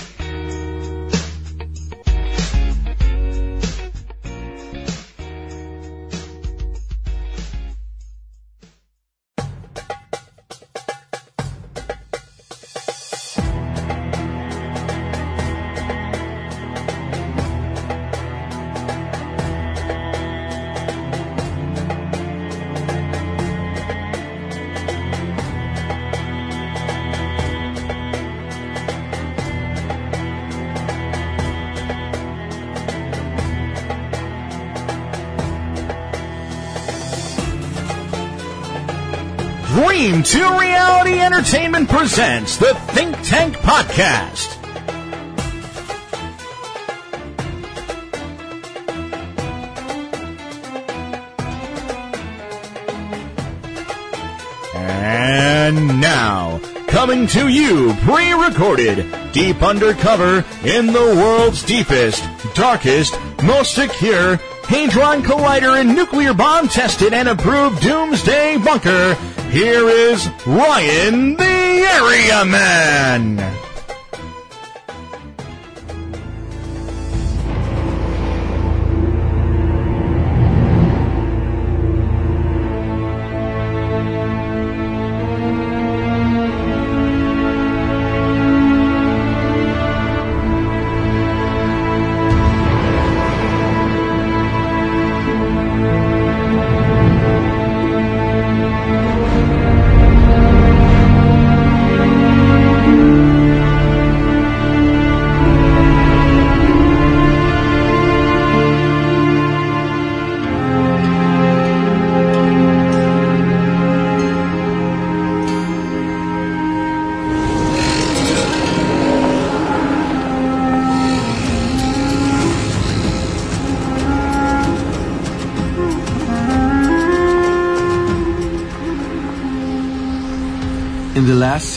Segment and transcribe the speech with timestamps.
[41.53, 44.57] Entertainment presents the Think Tank Podcast.
[54.73, 62.23] And now, coming to you pre-recorded, deep undercover in the world's deepest,
[62.55, 63.13] darkest,
[63.43, 64.37] most secure
[64.71, 69.17] Hadron Collider and nuclear bomb tested and approved doomsday bunker,
[69.51, 73.60] here is Ryan the Area Man.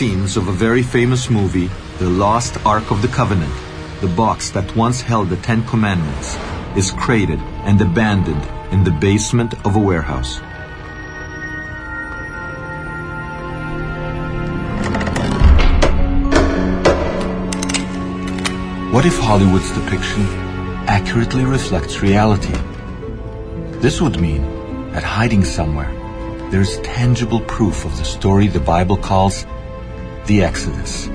[0.05, 3.55] Scenes of a very famous movie, The Lost Ark of the Covenant,
[4.03, 6.37] the box that once held the Ten Commandments
[6.77, 10.41] is crated and abandoned in the basement of a warehouse.
[18.93, 20.21] What if Hollywood's depiction
[20.87, 22.59] accurately reflects reality?
[23.81, 24.43] This would mean
[24.93, 25.93] that hiding somewhere,
[26.51, 29.47] there's tangible proof of the story the Bible calls
[30.27, 31.07] the Exodus,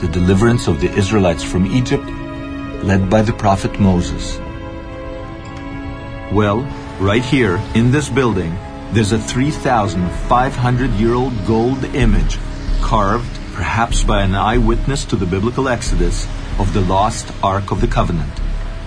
[0.00, 2.04] the deliverance of the Israelites from Egypt,
[2.82, 4.38] led by the prophet Moses.
[6.32, 6.62] Well,
[6.98, 8.56] right here in this building,
[8.92, 12.38] there's a 3,500 year old gold image
[12.80, 16.26] carved, perhaps by an eyewitness to the biblical Exodus,
[16.58, 18.32] of the lost Ark of the Covenant.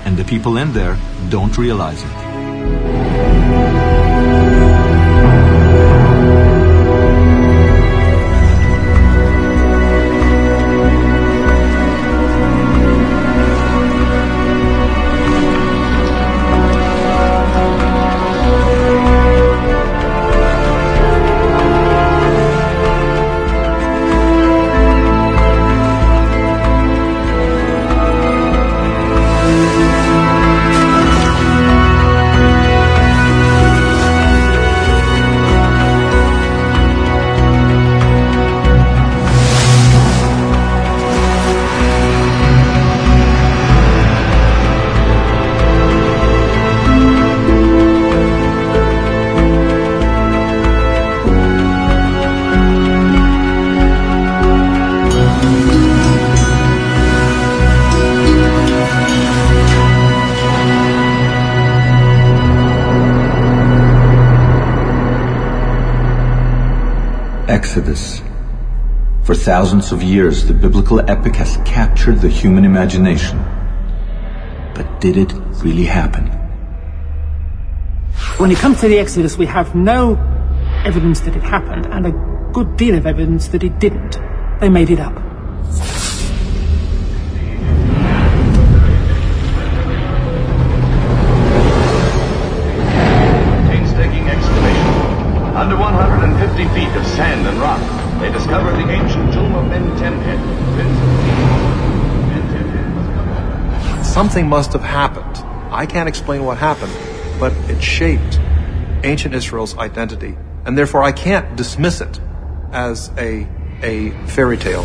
[0.04, 0.98] And the people in there
[1.30, 3.51] don't realize it.
[69.42, 73.40] Thousands of years, the biblical epic has captured the human imagination.
[74.76, 75.34] But did it
[75.64, 76.28] really happen?
[78.38, 80.16] When it comes to the Exodus, we have no
[80.86, 82.12] evidence that it happened and a
[82.54, 84.20] good deal of evidence that it didn't.
[84.60, 85.21] They made it up.
[104.32, 105.46] Something must have happened.
[105.74, 106.94] I can't explain what happened,
[107.38, 108.40] but it shaped
[109.04, 112.18] ancient Israel's identity, and therefore I can't dismiss it
[112.72, 113.46] as a,
[113.84, 114.84] a fairy tale.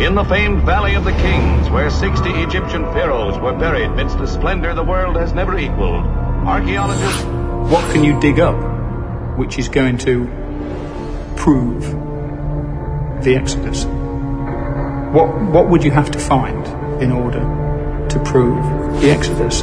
[0.00, 4.26] In the famed Valley of the Kings, where 60 Egyptian pharaohs were buried midst a
[4.26, 6.06] splendor the world has never equaled,
[6.46, 7.24] archaeologists
[7.70, 8.56] what can you dig up
[9.36, 10.24] which is going to
[11.36, 11.82] prove
[13.22, 13.84] the Exodus?
[15.12, 16.66] What, what would you have to find
[17.02, 17.40] in order
[18.10, 18.62] to prove
[19.00, 19.62] the Exodus?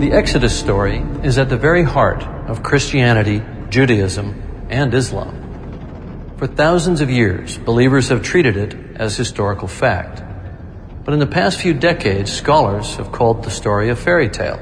[0.00, 6.34] The Exodus story is at the very heart of Christianity, Judaism, and Islam.
[6.36, 10.20] For thousands of years, believers have treated it as historical fact.
[11.04, 14.60] But in the past few decades, scholars have called the story a fairy tale.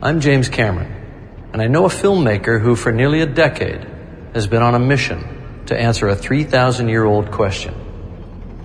[0.00, 0.94] I'm James Cameron,
[1.52, 3.86] and I know a filmmaker who, for nearly a decade,
[4.32, 5.35] has been on a mission
[5.66, 7.74] to answer a 3,000 year old question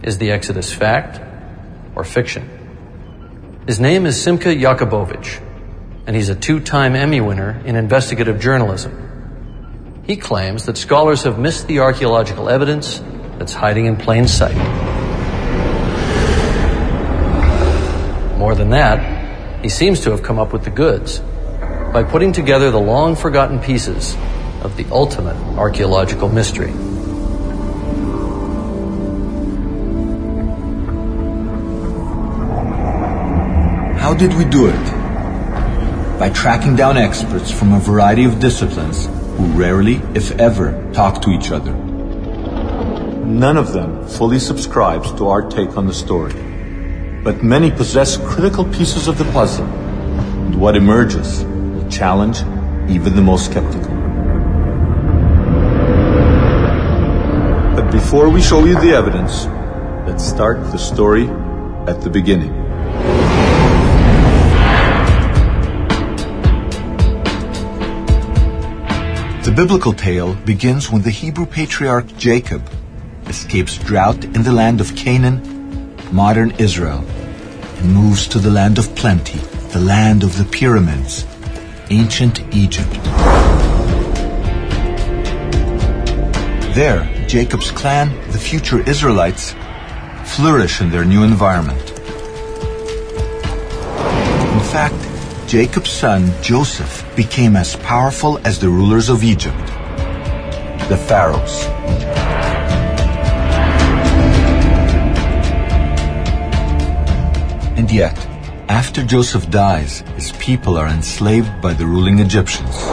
[0.04, 1.20] Is the Exodus fact
[1.96, 2.50] or fiction?
[3.68, 5.42] His name is Simcha Jacobovici,
[6.08, 10.04] and he's a two time Emmy winner in investigative journalism.
[10.06, 13.04] He claims that scholars have missed the archaeological evidence
[13.38, 14.58] that's hiding in plain sight.
[18.38, 21.20] More than that, he seems to have come up with the goods
[21.94, 24.16] by putting together the long forgotten pieces
[24.64, 26.72] of the ultimate archaeological mystery.
[34.22, 36.20] Did we do it?
[36.20, 41.32] By tracking down experts from a variety of disciplines who rarely, if ever, talk to
[41.32, 41.74] each other.
[43.26, 46.34] None of them fully subscribes to our take on the story,
[47.24, 52.42] but many possess critical pieces of the puzzle, and what emerges will challenge
[52.92, 53.96] even the most skeptical.
[57.76, 59.48] But before we show you the evidence,
[60.08, 61.28] let's start the story
[61.88, 62.61] at the beginning.
[69.44, 72.62] The biblical tale begins when the Hebrew patriarch Jacob
[73.26, 77.04] escapes drought in the land of Canaan, modern Israel,
[77.80, 79.40] and moves to the land of plenty,
[79.72, 81.26] the land of the pyramids,
[81.90, 82.94] ancient Egypt.
[86.76, 89.56] There, Jacob's clan, the future Israelites,
[90.24, 91.90] flourish in their new environment.
[94.54, 95.01] In fact,
[95.52, 99.68] Jacob's son, Joseph, became as powerful as the rulers of Egypt,
[100.88, 101.66] the pharaohs.
[107.78, 108.18] And yet,
[108.70, 112.86] after Joseph dies, his people are enslaved by the ruling Egyptians.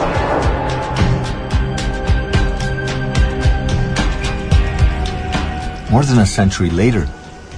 [5.89, 7.07] More than a century later,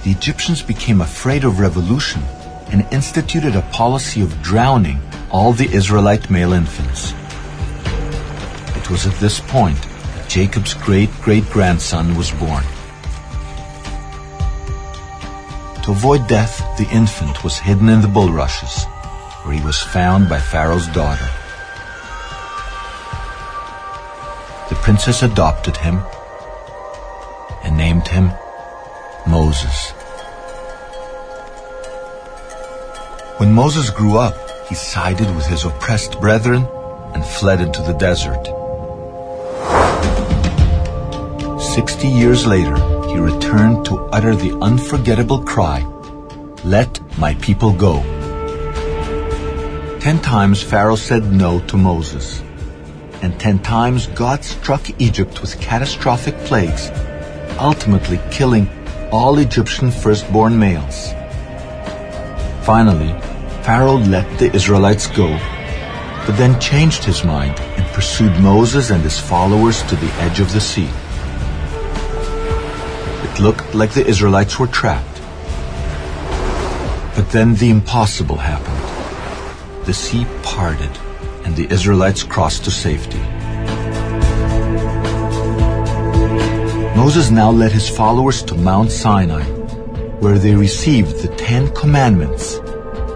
[0.04, 2.22] the Egyptians became afraid of revolution
[2.72, 4.98] and instituted a policy of drowning
[5.30, 7.12] all the Israelite male infants.
[8.76, 12.64] It was at this point that Jacob's great great grandson was born.
[15.84, 18.84] To avoid death, the infant was hidden in the bulrushes,
[19.42, 21.28] where he was found by Pharaoh's daughter.
[24.68, 26.00] The princess adopted him
[27.62, 28.32] and named him
[29.26, 29.92] Moses.
[33.42, 34.36] When Moses grew up,
[34.68, 36.64] he sided with his oppressed brethren
[37.12, 38.44] and fled into the desert.
[41.60, 42.76] Sixty years later,
[43.08, 45.84] he returned to utter the unforgettable cry,
[46.62, 47.96] Let my people go.
[49.98, 52.40] Ten times Pharaoh said no to Moses,
[53.22, 56.92] and ten times God struck Egypt with catastrophic plagues,
[57.58, 58.70] ultimately killing
[59.10, 61.12] all Egyptian firstborn males.
[62.62, 63.12] Finally,
[63.62, 65.28] Pharaoh let the Israelites go,
[66.26, 70.52] but then changed his mind and pursued Moses and his followers to the edge of
[70.52, 70.90] the sea.
[73.22, 75.20] It looked like the Israelites were trapped.
[77.14, 79.86] But then the impossible happened.
[79.86, 80.90] The sea parted,
[81.44, 83.22] and the Israelites crossed to safety.
[86.96, 89.44] Moses now led his followers to Mount Sinai,
[90.18, 92.58] where they received the Ten Commandments,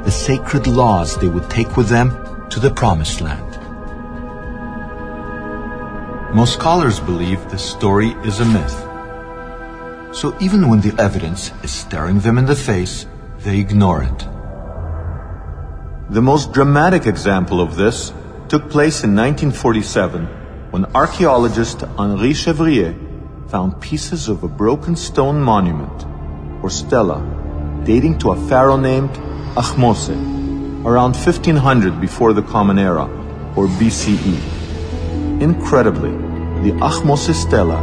[0.06, 2.10] the sacred laws they would take with them
[2.48, 3.58] to the Promised Land.
[6.32, 8.78] Most scholars believe this story is a myth.
[10.14, 13.04] So even when the evidence is staring them in the face,
[13.40, 14.18] they ignore it.
[16.14, 18.12] The most dramatic example of this
[18.48, 20.24] took place in 1947
[20.70, 22.94] when archaeologist Henri Chevrier
[23.48, 26.06] found pieces of a broken stone monument,
[26.62, 27.18] or stela,
[27.82, 29.18] dating to a pharaoh named
[29.56, 30.10] Ahmose,
[30.84, 33.04] around 1500 before the Common Era,
[33.56, 34.36] or BCE.
[35.40, 36.10] Incredibly,
[36.62, 37.80] the Ahmose stela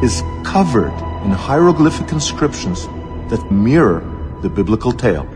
[0.00, 0.94] is covered
[1.24, 2.86] in hieroglyphic inscriptions
[3.30, 4.00] that mirror
[4.42, 5.26] the biblical tale.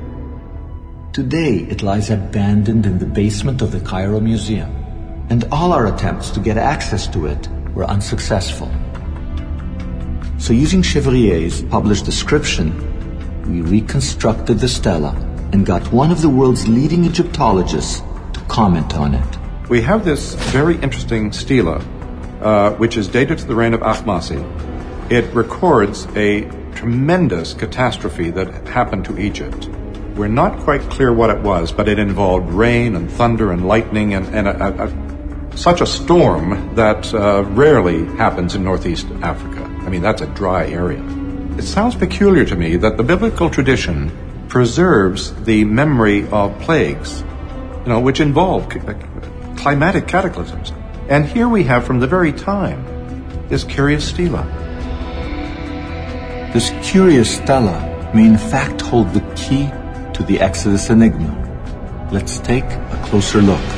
[1.12, 4.70] Today, it lies abandoned in the basement of the Cairo Museum,
[5.30, 8.70] and all our attempts to get access to it were unsuccessful.
[10.38, 12.70] So using Chevrier's published description,
[13.50, 18.00] we reconstructed the stela and got one of the world's leading Egyptologists
[18.32, 19.38] to comment on it.
[19.68, 21.76] We have this very interesting stela,
[22.40, 24.40] uh, which is dated to the reign of Ahmasi.
[25.10, 26.42] It records a
[26.74, 29.68] tremendous catastrophe that happened to Egypt.
[30.16, 34.14] We're not quite clear what it was, but it involved rain and thunder and lightning
[34.14, 39.62] and, and a, a, such a storm that uh, rarely happens in northeast Africa.
[39.62, 41.02] I mean, that's a dry area.
[41.58, 44.10] It sounds peculiar to me that the biblical tradition
[44.52, 47.24] preserves the memory of plagues,
[47.84, 48.92] you know, which involve uh,
[49.56, 50.74] climatic cataclysms.
[51.08, 52.84] And here we have from the very time
[53.48, 54.44] this curious stela.
[56.52, 59.70] This curious stela may in fact hold the key
[60.12, 61.32] to the Exodus enigma.
[62.12, 63.68] Let's take a closer look.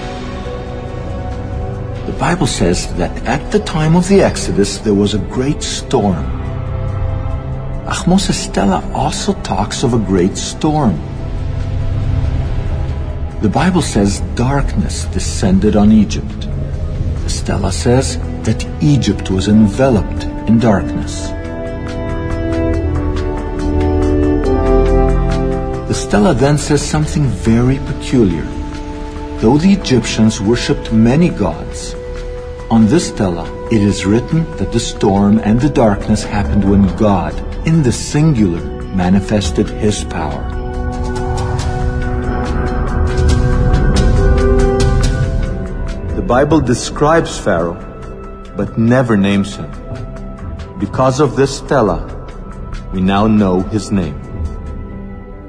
[2.07, 6.44] The Bible says that at the time of the Exodus there was a great storm.
[7.87, 10.97] Ahmose Stela also talks of a great storm.
[13.43, 16.49] The Bible says darkness descended on Egypt.
[17.25, 21.29] The Stela says that Egypt was enveloped in darkness.
[25.89, 28.45] The stela then says something very peculiar.
[29.41, 31.95] Though the Egyptians worshipped many gods,
[32.71, 37.35] on this stela it is written that the storm and the darkness happened when God,
[37.67, 38.61] in the singular,
[38.95, 40.43] manifested his power.
[46.15, 47.81] The Bible describes Pharaoh,
[48.57, 49.71] but never names him.
[50.79, 52.11] Because of this stela,
[52.93, 54.21] we now know his name.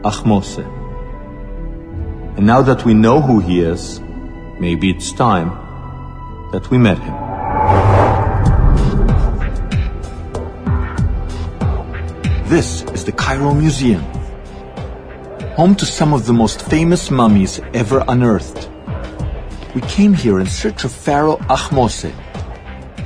[0.04, 0.66] Ahmose.
[2.38, 4.00] And now that we know who he is,
[4.60, 5.50] maybe it's time
[6.52, 7.25] that we met him.
[12.46, 14.04] This is the Cairo Museum,
[15.58, 18.70] home to some of the most famous mummies ever unearthed.
[19.74, 22.14] We came here in search of Pharaoh Ahmose,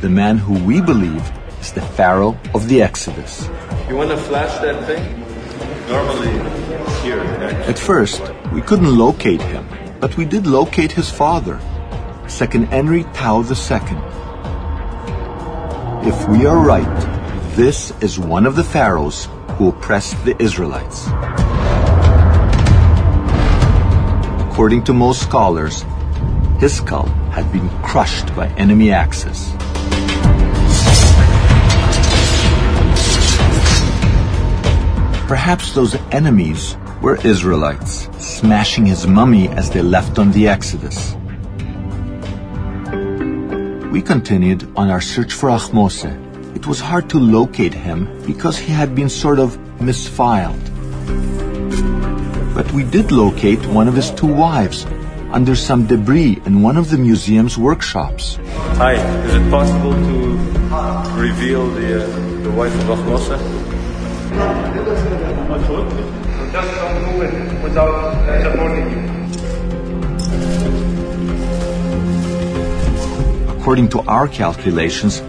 [0.01, 1.23] the man who we believe
[1.61, 3.47] is the Pharaoh of the Exodus.
[3.87, 5.03] You want to flash that thing?
[5.87, 6.35] Normally,
[7.01, 7.21] here.
[7.65, 9.65] At first, we couldn't locate him,
[10.01, 11.61] but we did locate his father,
[12.25, 13.97] Seqenenre Tao II.
[16.05, 17.18] If we are right,
[17.59, 21.07] this is one of the pharaohs who oppressed the Israelites.
[24.47, 25.83] According to most scholars,
[26.61, 29.51] his skull had been crushed by enemy axes.
[35.27, 41.13] Perhaps those enemies were Israelites, smashing his mummy as they left on the Exodus.
[43.91, 46.28] We continued on our search for Ahmose.
[46.59, 50.59] It was hard to locate him because he had been sort of misfiled.
[52.53, 54.85] But we did locate one of his two wives
[55.31, 58.37] under some debris in one of the museum's workshops.
[58.75, 60.37] Hi, is it possible to
[61.15, 62.07] reveal the, uh,
[62.43, 63.39] the wife of Ahmose?
[66.51, 67.95] Just don't move it without
[68.43, 68.99] supporting you.
[73.55, 75.21] According to our calculations,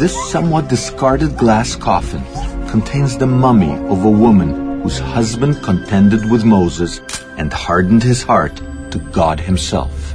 [0.00, 2.24] this somewhat discarded glass coffin
[2.68, 7.02] contains the mummy of a woman whose husband contended with Moses
[7.36, 8.56] and hardened his heart
[8.92, 10.14] to God Himself.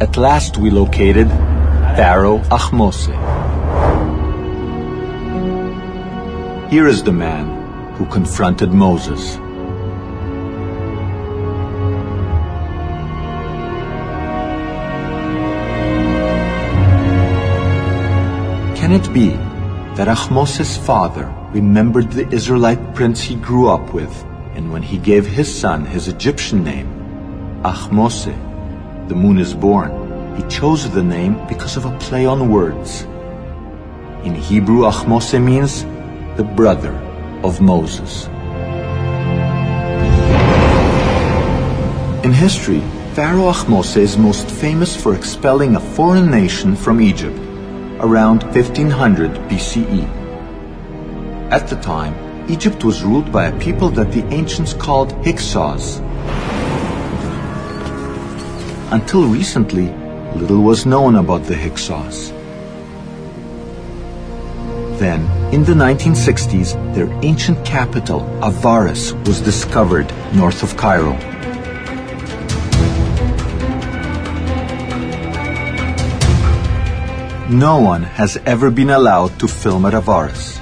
[0.00, 1.28] At last we located
[2.00, 3.12] Pharaoh Ahmose.
[6.70, 9.36] Here is the man who confronted Moses.
[18.82, 19.28] Can it be
[19.94, 24.12] that Ahmose's father remembered the Israelite prince he grew up with,
[24.56, 26.88] and when he gave his son his Egyptian name,
[27.62, 28.34] Ahmose,
[29.06, 33.02] the moon is born, he chose the name because of a play on words.
[34.24, 35.84] In Hebrew, Ahmose means
[36.36, 36.94] the brother
[37.44, 38.26] of Moses.
[42.24, 42.82] In history,
[43.14, 47.41] Pharaoh Ahmose is most famous for expelling a foreign nation from Egypt
[48.02, 50.02] around 1500 BCE.
[51.50, 52.14] At the time,
[52.50, 55.98] Egypt was ruled by a people that the ancients called Hyksos.
[58.90, 59.88] Until recently,
[60.34, 62.30] little was known about the Hyksos.
[64.98, 65.22] Then,
[65.54, 71.31] in the 1960s, their ancient capital, Avaris, was discovered north of Cairo.
[77.52, 80.58] No one has ever been allowed to film at Avaris.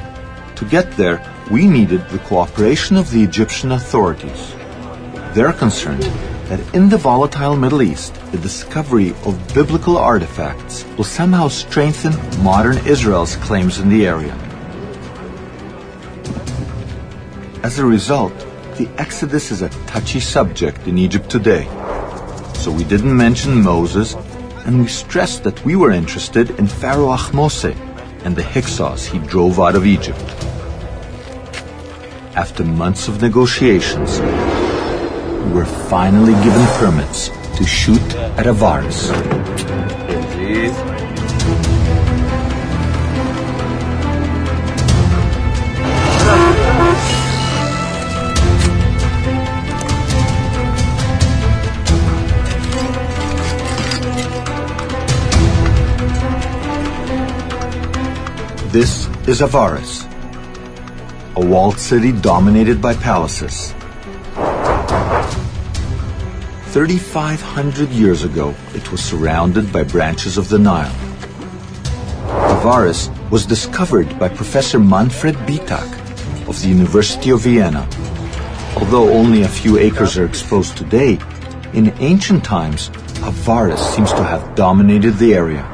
[0.57, 4.53] To get there, we needed the cooperation of the Egyptian authorities.
[5.33, 6.03] They're concerned
[6.49, 12.85] that in the volatile Middle East, the discovery of biblical artifacts will somehow strengthen modern
[12.85, 14.35] Israel's claims in the area.
[17.63, 18.37] As a result,
[18.79, 21.67] the Exodus is a touchy subject in Egypt today.
[22.55, 24.17] So we didn't mention Moses
[24.65, 27.75] and we stressed that we were interested in Pharaoh Ahmose
[28.25, 30.21] and the Hyksos he drove out of Egypt.
[32.37, 39.11] After months of negotiations, we were finally given permits to shoot at Avaris.
[58.73, 60.07] This is Avaris,
[61.35, 63.75] a walled city dominated by palaces.
[66.71, 70.95] 3,500 years ago, it was surrounded by branches of the Nile.
[72.55, 75.91] Avaris was discovered by Professor Manfred Bietak
[76.49, 77.89] of the University of Vienna.
[78.77, 81.19] Although only a few acres are exposed today,
[81.73, 82.91] in ancient times,
[83.27, 85.67] Avaris seems to have dominated the area.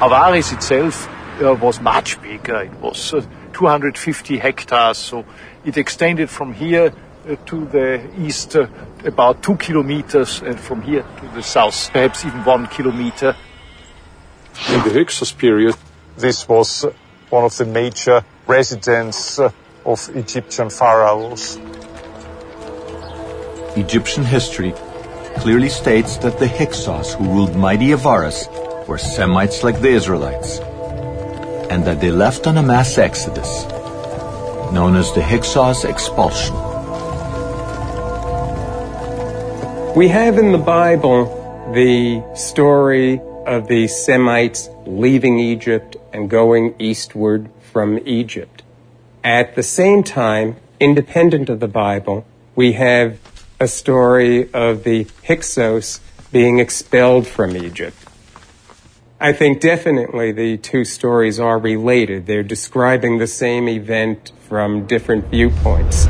[0.00, 1.11] Avaris itself
[1.42, 2.62] uh, was much bigger.
[2.62, 5.24] It was uh, 250 hectares, so
[5.64, 6.92] it extended from here
[7.28, 8.66] uh, to the east uh,
[9.04, 13.36] about two kilometers, and from here to the south, perhaps even one kilometer.
[14.68, 15.74] In the Hyksos period,
[16.16, 16.92] this was uh,
[17.30, 19.50] one of the major residences uh,
[19.84, 21.58] of Egyptian pharaohs.
[23.76, 24.74] Egyptian history
[25.38, 28.46] clearly states that the Hyksos who ruled mighty Avaris
[28.86, 30.60] were Semites like the Israelites
[31.72, 33.64] and that they left on a mass exodus,
[34.74, 36.54] known as the Hyksos expulsion.
[39.96, 47.48] We have in the Bible the story of the Semites leaving Egypt and going eastward
[47.72, 48.62] from Egypt.
[49.24, 53.18] At the same time, independent of the Bible, we have
[53.58, 57.96] a story of the Hyksos being expelled from Egypt.
[59.24, 62.26] I think definitely the two stories are related.
[62.26, 66.06] They're describing the same event from different viewpoints.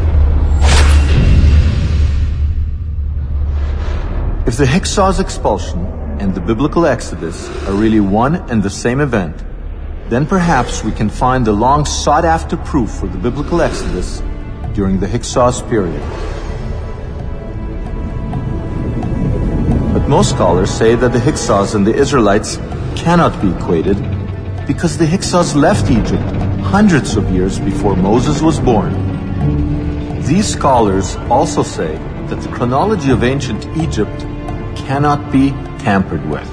[4.46, 5.85] If the Hyksos expulsion
[6.20, 9.44] and the biblical Exodus are really one and the same event,
[10.09, 14.22] then perhaps we can find the long sought after proof for the biblical Exodus
[14.72, 16.01] during the Hyksos period.
[19.92, 22.59] But most scholars say that the Hyksos and the Israelites
[22.96, 23.96] cannot be equated
[24.66, 26.22] because the Hyksos left Egypt
[26.62, 28.92] hundreds of years before Moses was born.
[30.22, 31.96] These scholars also say
[32.28, 34.20] that the chronology of ancient Egypt
[34.76, 36.48] cannot be tampered with.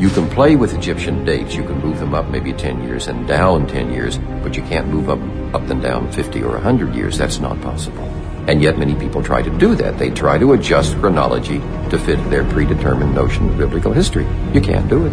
[0.00, 1.54] You can play with Egyptian dates.
[1.54, 4.88] You can move them up maybe 10 years and down 10 years, but you can't
[4.88, 5.18] move up,
[5.54, 7.18] up and down 50 or 100 years.
[7.18, 8.04] That's not possible.
[8.48, 9.98] And yet many people try to do that.
[9.98, 11.58] They try to adjust chronology
[11.90, 14.26] to fit their predetermined notion of biblical history.
[14.54, 15.12] You can't do it.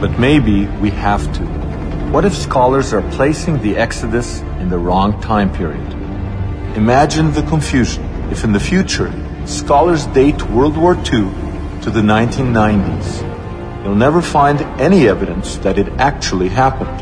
[0.00, 1.42] But maybe we have to.
[2.12, 5.92] What if scholars are placing the Exodus in the wrong time period?
[6.76, 9.12] Imagine the confusion if in the future
[9.46, 11.30] scholars date World War II
[11.82, 13.22] to the 1990s.
[13.84, 17.00] You'll never find any evidence that it actually happened.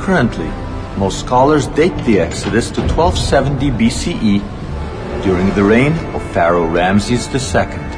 [0.00, 0.50] Currently,
[0.98, 7.91] most scholars date the Exodus to 1270 BCE during the reign of Pharaoh Ramses II.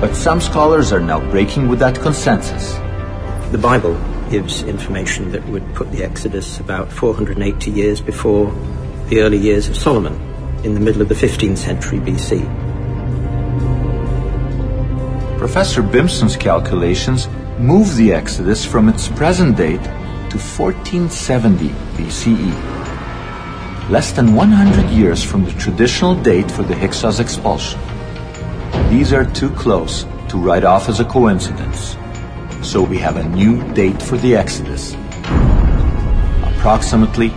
[0.00, 2.74] But some scholars are now breaking with that consensus.
[3.50, 3.98] The Bible
[4.30, 8.54] gives information that would put the Exodus about 480 years before
[9.08, 10.14] the early years of Solomon,
[10.62, 12.46] in the middle of the 15th century BC.
[15.36, 19.82] Professor Bimson's calculations move the Exodus from its present date
[20.30, 27.80] to 1470 BCE, less than 100 years from the traditional date for the Hyksos expulsion.
[28.90, 31.96] These are too close to write off as a coincidence.
[32.62, 34.94] So we have a new date for the Exodus.
[36.56, 37.28] Approximately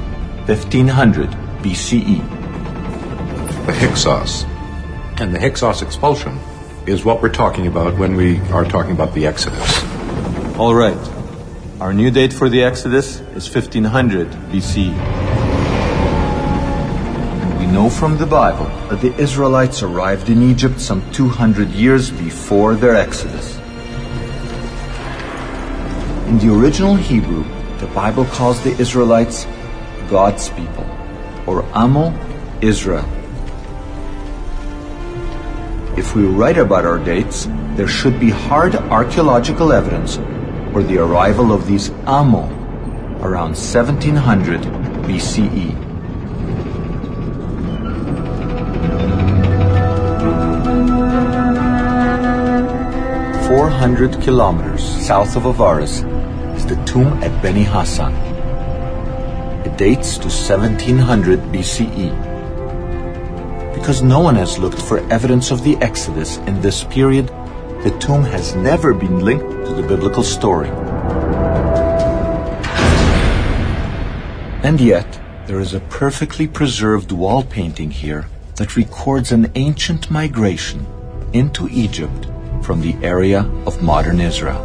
[0.45, 1.29] 1500
[1.61, 2.19] BCE.
[3.65, 4.45] The Hyksos.
[5.19, 6.39] And the Hyksos expulsion
[6.87, 9.83] is what we're talking about when we are talking about the Exodus.
[10.57, 10.97] All right.
[11.81, 15.30] Our new date for the Exodus is 1500 BC.
[17.81, 22.95] Know from the Bible that the Israelites arrived in Egypt some 200 years before their
[22.95, 23.57] Exodus.
[26.27, 27.43] In the original Hebrew,
[27.79, 29.47] the Bible calls the Israelites
[30.11, 30.85] God's people,
[31.47, 32.13] or Amo
[32.61, 33.03] Israel.
[35.97, 40.17] If we write about our dates, there should be hard archaeological evidence
[40.71, 42.45] for the arrival of these Amo
[43.23, 44.61] around 1700
[45.09, 45.80] BCE.
[53.81, 56.03] Four hundred kilometers south of Avaris
[56.55, 58.13] is the tomb at Beni Hassan.
[59.65, 62.13] It dates to 1700 BCE.
[63.73, 67.29] Because no one has looked for evidence of the Exodus in this period,
[67.81, 70.69] the tomb has never been linked to the biblical story.
[74.61, 80.85] And yet, there is a perfectly preserved wall painting here that records an ancient migration
[81.33, 82.30] into Egypt
[82.71, 84.61] from the area of modern Israel.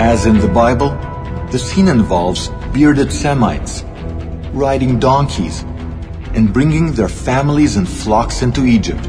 [0.00, 0.90] As in the Bible,
[1.52, 3.84] the scene involves bearded Semites
[4.52, 5.60] riding donkeys
[6.34, 9.06] and bringing their families and flocks into Egypt.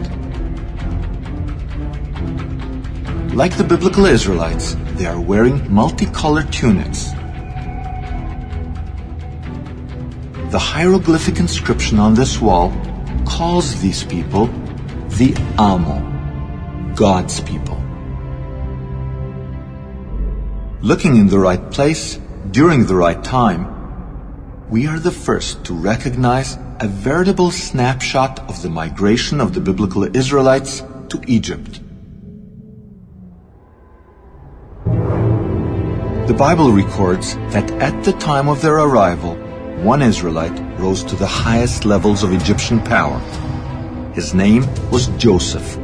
[3.33, 7.16] Like the biblical Israelites, they are wearing multicolored tunics.
[10.57, 12.73] The hieroglyphic inscription on this wall
[13.27, 14.47] calls these people
[15.19, 17.79] the Amo, God's people.
[20.81, 23.67] Looking in the right place during the right time,
[24.67, 30.05] we are the first to recognize a veritable snapshot of the migration of the biblical
[30.17, 31.79] Israelites to Egypt.
[36.25, 39.37] The Bible records that at the time of their arrival,
[39.77, 43.19] one Israelite rose to the highest levels of Egyptian power.
[44.15, 45.77] His name was Joseph,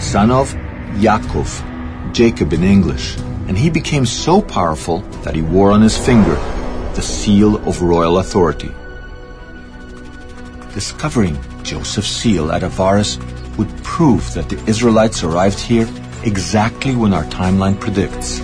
[0.00, 0.52] son of
[1.00, 3.16] Yaakov, Jacob in English,
[3.48, 6.34] and he became so powerful that he wore on his finger
[6.94, 8.70] the seal of royal authority.
[10.74, 13.16] Discovering Joseph's seal at Avaris
[13.56, 15.88] would prove that the Israelites arrived here
[16.22, 18.40] exactly when our timeline predicts.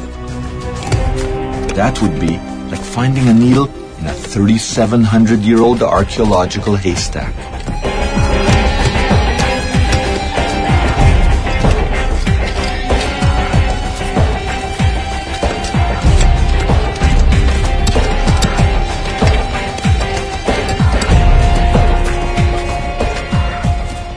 [1.76, 2.38] That would be
[2.70, 3.68] like finding a needle
[4.02, 7.32] in a 3,700 year old archaeological haystack.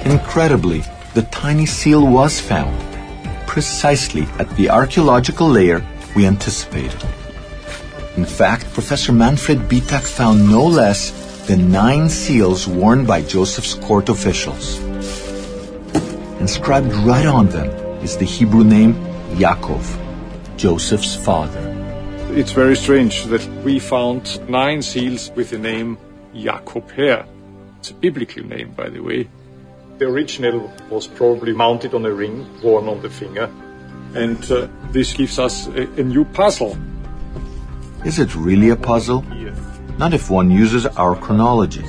[0.06, 2.76] Incredibly, the tiny seal was found,
[3.45, 7.04] precisely at the archaeological layer we anticipated.
[8.17, 11.12] In fact, Professor Manfred Bietak found no less
[11.47, 14.80] than nine seals worn by Joseph's court officials.
[16.39, 17.69] Inscribed right on them
[18.01, 18.93] is the Hebrew name
[19.36, 19.84] Yaakov,
[20.56, 21.60] Joseph's father.
[22.32, 25.97] It's very strange that we found nine seals with the name
[26.34, 27.25] Jacob here.
[27.80, 29.28] It's a biblical name, by the way.
[29.97, 33.51] The original was probably mounted on a ring worn on the finger.
[34.13, 36.78] And uh, this gives us a, a new puzzle.
[38.06, 39.26] Is it really a puzzle?
[39.98, 41.84] Not if one uses our chronology.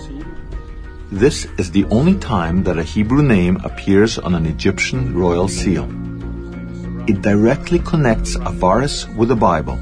[1.12, 5.84] This is the only time that a Hebrew name appears on an Egyptian royal seal.
[7.06, 9.76] It directly connects Avaris with the Bible.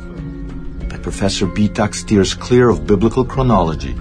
[0.88, 3.94] But Professor Bietak steers clear of biblical chronology.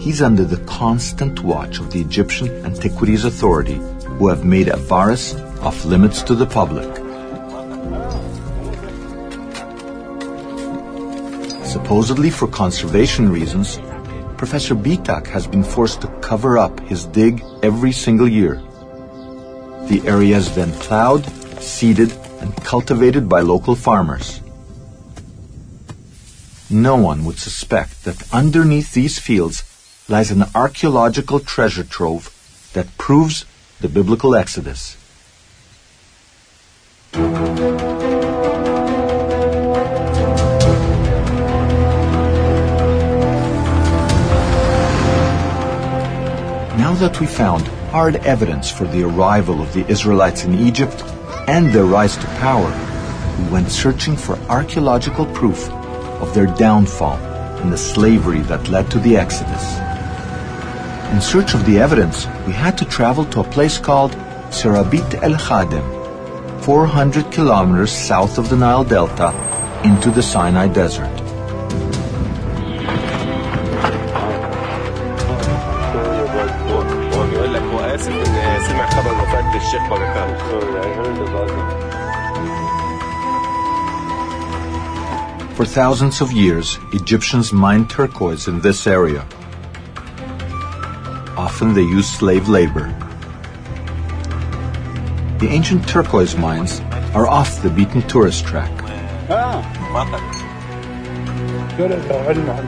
[0.00, 3.78] He's under the constant watch of the Egyptian Antiquities Authority,
[4.16, 7.05] who have made Avaris off limits to the public.
[11.76, 13.78] Supposedly for conservation reasons,
[14.38, 18.54] Professor Bietak has been forced to cover up his dig every single year.
[19.86, 21.26] The area is then plowed,
[21.60, 24.40] seeded, and cultivated by local farmers.
[26.70, 29.62] No one would suspect that underneath these fields
[30.08, 32.32] lies an archaeological treasure trove
[32.72, 33.44] that proves
[33.82, 34.96] the biblical exodus.
[46.96, 51.04] That we found hard evidence for the arrival of the Israelites in Egypt
[51.46, 52.70] and their rise to power,
[53.38, 55.68] we went searching for archaeological proof
[56.22, 57.18] of their downfall
[57.60, 59.64] and the slavery that led to the Exodus.
[61.12, 64.12] In search of the evidence, we had to travel to a place called
[64.50, 65.84] Serabit el Khadem,
[66.62, 69.32] 400 kilometers south of the Nile Delta
[69.84, 71.25] into the Sinai Desert.
[85.56, 89.26] For thousands of years, Egyptians mined turquoise in this area.
[91.36, 92.88] Often they used slave labor.
[95.38, 96.80] The ancient turquoise mines
[97.14, 98.70] are off the beaten tourist track.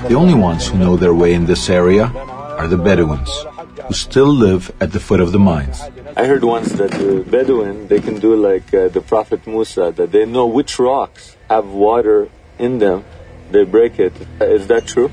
[0.09, 2.07] The only ones who know their way in this area
[2.59, 3.31] are the Bedouins,
[3.89, 5.81] who still live at the foot of the mines.
[6.15, 10.13] I heard once that the Bedouin, they can do like uh, the Prophet Musa, that
[10.13, 13.05] they know which rocks have water in them.
[13.51, 14.13] They break it.
[14.41, 15.11] Is that true?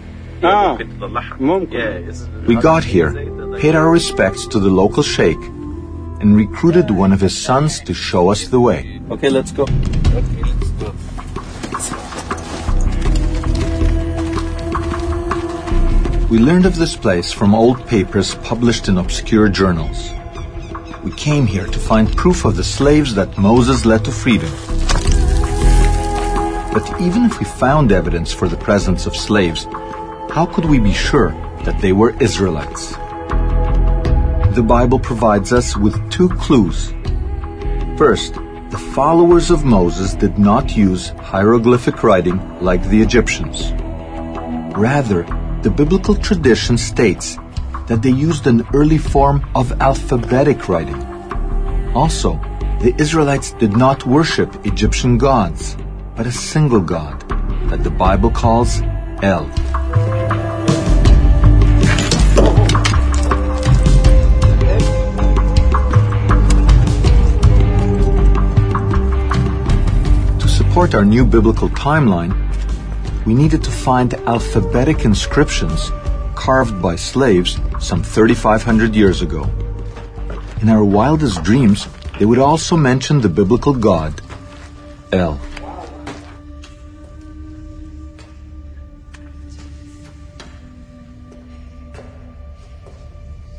[2.47, 3.13] We got here,
[3.57, 5.41] paid our respects to the local sheikh,
[6.19, 9.01] and recruited one of his sons to show us the way.
[9.09, 9.65] Okay, let's go.
[16.35, 20.11] We learned of this place from old papers published in obscure journals.
[21.01, 24.51] We came here to find proof of the slaves that Moses led to freedom.
[26.73, 29.63] But even if we found evidence for the presence of slaves,
[30.29, 31.31] how could we be sure
[31.63, 32.91] that they were Israelites?
[34.57, 36.93] The Bible provides us with two clues.
[37.97, 38.33] First,
[38.71, 43.71] the followers of Moses did not use hieroglyphic writing like the Egyptians.
[44.75, 45.25] Rather,
[45.65, 47.39] the biblical tradition states
[47.87, 51.01] that they used an early form of alphabetic writing.
[51.95, 52.39] Also,
[52.81, 55.75] the Israelites did not worship Egyptian gods,
[56.15, 57.19] but a single God
[57.71, 58.79] that the Bible calls
[59.23, 59.49] El.
[70.37, 72.44] To support our new biblical timeline,
[73.25, 75.91] we needed to find alphabetic inscriptions
[76.35, 79.49] carved by slaves some 3,500 years ago.
[80.61, 81.87] In our wildest dreams,
[82.19, 84.21] they would also mention the biblical god,
[85.11, 85.39] El.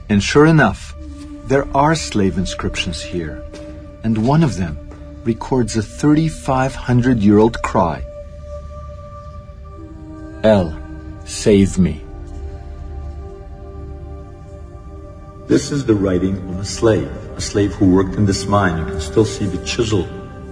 [0.08, 0.94] And sure enough,
[1.46, 3.44] there are slave inscriptions here,
[4.04, 4.78] and one of them
[5.24, 8.04] records a 3,500 year old cry
[10.42, 10.76] El,
[11.24, 12.02] save me.
[15.46, 18.78] This is the writing of a slave, a slave who worked in this mine.
[18.78, 20.06] You can still see the chisel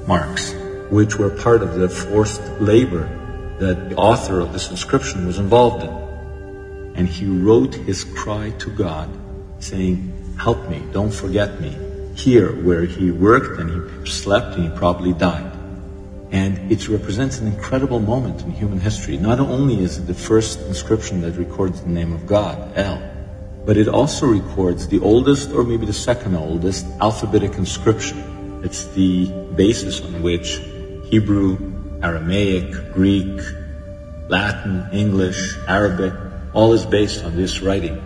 [0.07, 0.53] marks,
[0.91, 3.09] which were part of the forced labor
[3.59, 5.91] that the author of this inscription was involved in.
[6.97, 9.11] And he wrote his cry to God,
[9.59, 11.77] saying, Help me, don't forget me.
[12.15, 15.54] Here, where he worked and he slept and he probably died.
[16.35, 19.17] And it represents an incredible moment in human history.
[19.17, 23.01] Not only is it the first inscription that records the name of God, El,
[23.65, 28.19] but it also records the oldest, or maybe the second oldest, alphabetic inscription.
[28.65, 30.59] It's the basis on which
[31.05, 33.41] Hebrew, Aramaic, Greek,
[34.29, 36.15] Latin, English, Arabic,
[36.53, 38.03] all is based on this writing.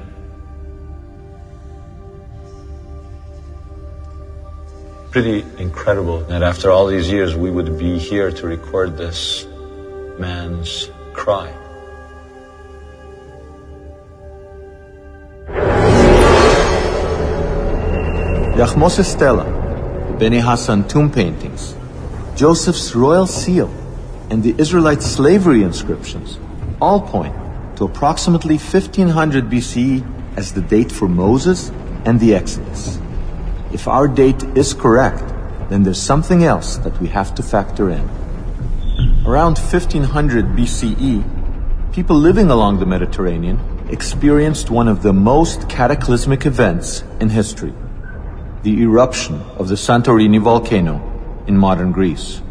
[5.18, 9.48] Pretty incredible that after all these years we would be here to record this
[10.16, 11.52] man's cry.
[18.62, 19.42] Ahmose Stela,
[20.07, 21.74] the Beni Hassan tomb paintings,
[22.37, 23.74] Joseph's royal seal,
[24.31, 26.38] and the Israelite slavery inscriptions
[26.81, 27.35] all point
[27.76, 31.70] to approximately 1500 BCE as the date for Moses
[32.04, 33.00] and the Exodus.
[33.72, 35.24] If our date is correct,
[35.68, 38.09] then there's something else that we have to factor in.
[39.26, 47.04] Around 1500 BCE, people living along the Mediterranean experienced one of the most cataclysmic events
[47.20, 47.74] in history
[48.62, 51.00] the eruption of the Santorini volcano
[51.46, 52.42] in modern Greece.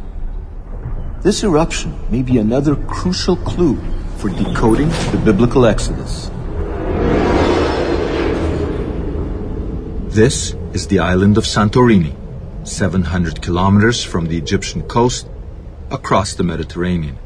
[1.21, 3.77] This eruption may be another crucial clue
[4.15, 6.31] for decoding the biblical Exodus.
[10.17, 12.15] This is the island of Santorini,
[12.63, 15.27] 700 kilometers from the Egyptian coast
[15.91, 17.19] across the Mediterranean.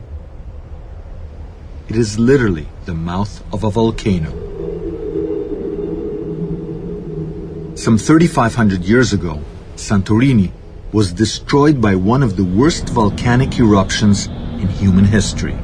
[1.88, 4.32] It is literally the mouth of a volcano.
[7.78, 9.40] Some 3,500 years ago,
[9.78, 10.52] Santorini
[10.92, 15.56] was destroyed by one of the worst volcanic eruptions in human history.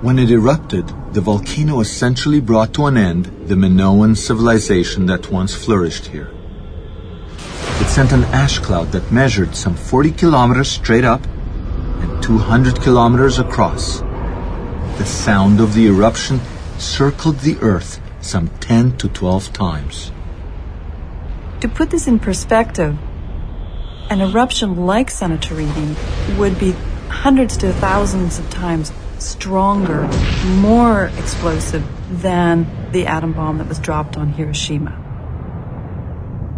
[0.00, 5.56] When it erupted, the volcano essentially brought to an end the Minoan civilization that once
[5.56, 6.30] flourished here.
[7.80, 13.40] It sent an ash cloud that measured some 40 kilometers straight up and 200 kilometers
[13.40, 13.98] across.
[14.98, 16.42] The sound of the eruption
[16.78, 20.12] circled the earth some 10 to 12 times.
[21.60, 22.96] To put this in perspective,
[24.10, 25.96] an eruption like Santorini
[26.38, 26.76] would be
[27.08, 30.08] hundreds to thousands of times stronger,
[30.56, 31.84] more explosive
[32.22, 35.04] than the atom bomb that was dropped on Hiroshima.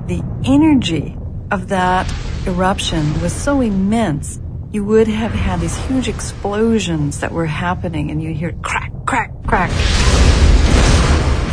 [0.07, 1.17] The energy
[1.51, 2.13] of that
[2.47, 4.41] eruption was so immense,
[4.73, 9.33] you would have had these huge explosions that were happening, and you hear crack, crack,
[9.47, 9.71] crack.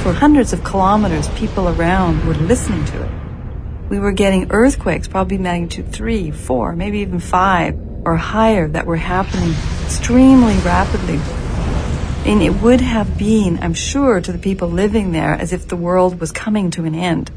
[0.04, 3.12] For hundreds of kilometers, people around were listening to it.
[3.89, 8.97] We were getting earthquakes, probably magnitude three, four, maybe even five or higher, that were
[8.97, 9.53] happening
[9.86, 11.19] extremely rapidly.
[12.25, 15.77] And it would have been, I'm sure, to the people living there as if the
[15.77, 17.31] world was coming to an end.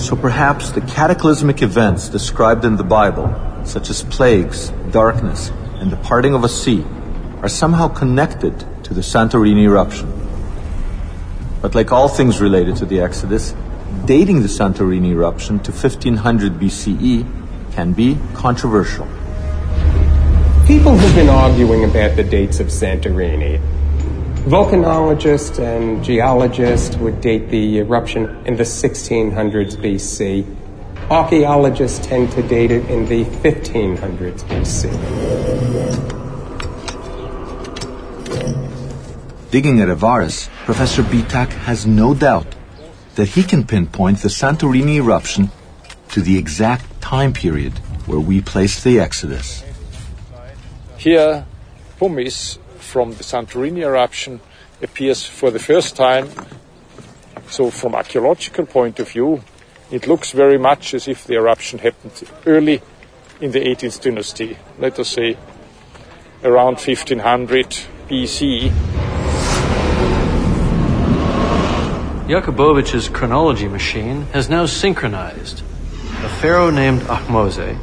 [0.00, 3.32] So perhaps the cataclysmic events described in the Bible,
[3.64, 6.84] such as plagues, darkness, and the parting of a sea,
[7.42, 10.10] are somehow connected to the Santorini eruption.
[11.60, 13.54] But like all things related to the Exodus,
[14.06, 19.06] dating the Santorini eruption to 1500 BCE can be controversial.
[20.66, 23.60] People have been arguing about the dates of Santorini.
[24.44, 30.46] Volcanologists and geologists would date the eruption in the 1600s BC.
[31.10, 34.90] Archaeologists tend to date it in the 1500s BC.
[39.50, 42.54] Digging at Avaris, Professor Bietak has no doubt
[43.20, 45.50] that he can pinpoint the Santorini eruption
[46.08, 47.74] to the exact time period
[48.06, 49.62] where we place the Exodus.
[50.96, 51.44] Here,
[51.98, 54.40] pumice from the Santorini eruption
[54.80, 56.30] appears for the first time.
[57.50, 59.42] So, from archaeological point of view,
[59.90, 62.80] it looks very much as if the eruption happened early
[63.42, 65.36] in the 18th dynasty, let us say
[66.42, 67.66] around 1500
[68.08, 69.19] BC.
[72.30, 75.62] Jacobovici's chronology machine has now synchronized
[76.22, 77.76] a pharaoh named Ahmose,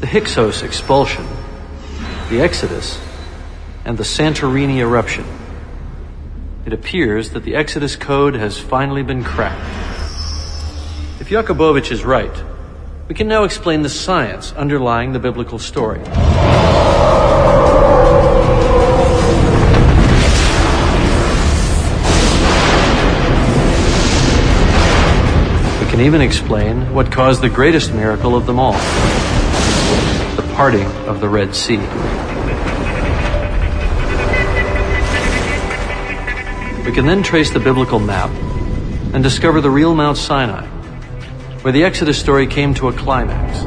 [0.00, 1.24] the Hyksos expulsion,
[2.30, 3.00] the Exodus,
[3.84, 5.24] and the Santorini eruption.
[6.66, 9.62] It appears that the Exodus code has finally been cracked.
[11.20, 12.36] If Yakubovich is right,
[13.06, 16.00] we can now explain the science underlying the biblical story.
[25.94, 31.28] Can even explain what caused the greatest miracle of them all the parting of the
[31.28, 31.76] Red Sea.
[36.84, 38.30] We can then trace the biblical map
[39.14, 40.66] and discover the real Mount Sinai,
[41.62, 43.62] where the Exodus story came to a climax,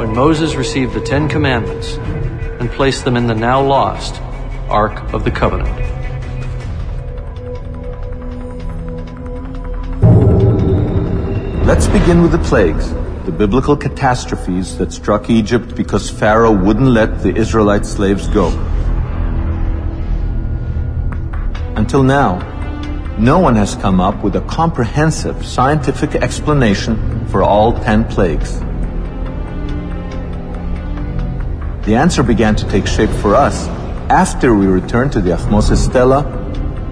[0.00, 1.92] when Moses received the Ten Commandments
[2.58, 4.20] and placed them in the now lost
[4.68, 5.95] Ark of the Covenant.
[11.66, 12.92] Let's begin with the plagues,
[13.24, 18.50] the biblical catastrophes that struck Egypt because Pharaoh wouldn't let the Israelite slaves go.
[21.74, 22.38] Until now,
[23.18, 28.60] no one has come up with a comprehensive scientific explanation for all ten plagues.
[31.84, 33.66] The answer began to take shape for us
[34.08, 36.24] after we returned to the Ahmose Stela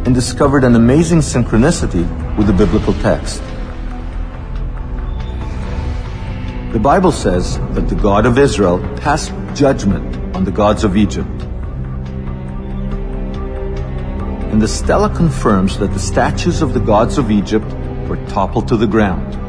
[0.05, 2.05] and discovered an amazing synchronicity
[2.37, 3.41] with the biblical text.
[6.75, 11.41] The Bible says that the God of Israel passed judgment on the gods of Egypt.
[14.53, 17.73] And the stela confirms that the statues of the gods of Egypt
[18.09, 19.41] were toppled to the ground.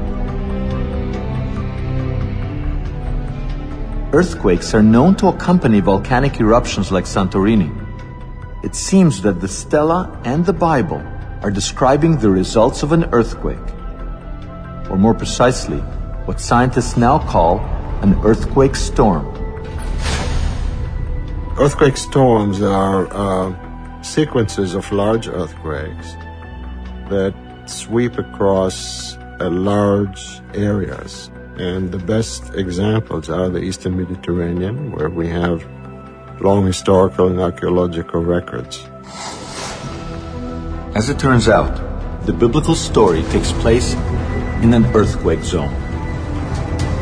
[4.15, 7.69] earthquakes are known to accompany volcanic eruptions like Santorini.
[8.63, 11.03] It seems that the stela and the Bible
[11.41, 13.67] are describing the results of an earthquake,
[14.89, 15.83] or more precisely,
[16.25, 17.59] what scientists now call
[18.01, 19.25] an earthquake storm.
[21.57, 26.13] Earthquake storms are uh, sequences of large earthquakes
[27.09, 27.33] that
[27.65, 31.29] sweep across uh, large areas.
[31.57, 35.65] And the best examples are the Eastern Mediterranean, where we have
[36.41, 38.85] long historical and archaeological records.
[40.95, 43.93] As it turns out, the biblical story takes place
[44.63, 45.84] in an earthquake zone.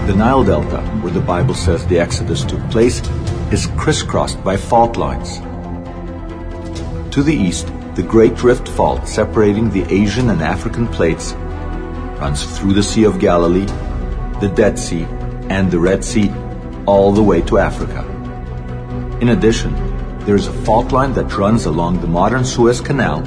[0.06, 2.99] The Nile Delta, where the Bible says the Exodus took place,
[3.54, 5.39] is crisscrossed by fault lines.
[7.16, 11.32] To the east, the Great Rift Fault separating the Asian and African plates
[12.20, 13.66] runs through the Sea of Galilee,
[14.41, 15.04] the Dead Sea,
[15.47, 16.30] and the Red Sea,
[16.86, 18.04] all the way to Africa.
[19.22, 19.74] In addition,
[20.26, 23.20] there is a fault line that runs along the modern Suez Canal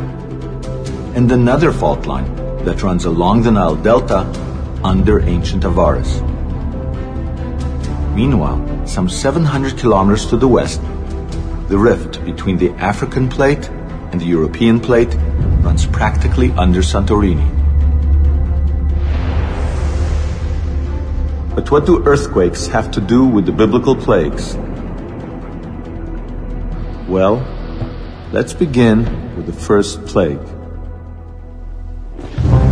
[1.15, 2.31] and another fault line
[2.67, 4.27] that runs along the Nile Delta
[4.85, 6.36] under ancient Avaris.
[8.17, 10.81] Meanwhile, some 700 kilometers to the west,
[11.69, 13.69] the rift between the African plate
[14.11, 15.15] and the European plate
[15.61, 17.45] runs practically under Santorini.
[21.55, 24.55] But what do earthquakes have to do with the biblical plagues?
[27.07, 27.45] Well,
[28.33, 29.05] let's begin
[29.37, 30.41] with the first plague.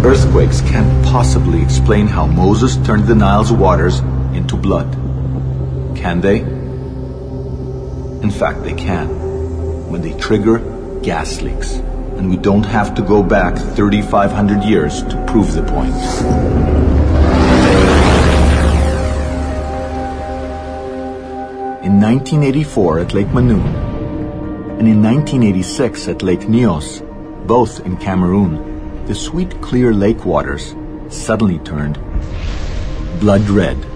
[0.03, 3.99] Earthquakes can't possibly explain how Moses turned the Nile's waters
[4.32, 5.03] into blood.
[6.05, 6.40] Can they?
[8.20, 9.09] In fact, they can.
[9.90, 10.59] When they trigger
[11.00, 11.76] gas leaks.
[12.18, 15.94] And we don't have to go back 3,500 years to prove the point.
[21.82, 23.64] In 1984 at Lake Monoun,
[24.78, 27.00] and in 1986 at Lake Nyos,
[27.46, 30.74] both in Cameroon, the sweet clear lake waters
[31.09, 31.98] suddenly turned
[33.20, 33.93] blood red.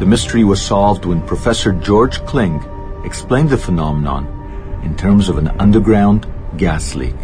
[0.00, 2.64] The mystery was solved when Professor George Kling
[3.04, 6.26] explained the phenomenon in terms of an underground
[6.56, 7.20] gas leak.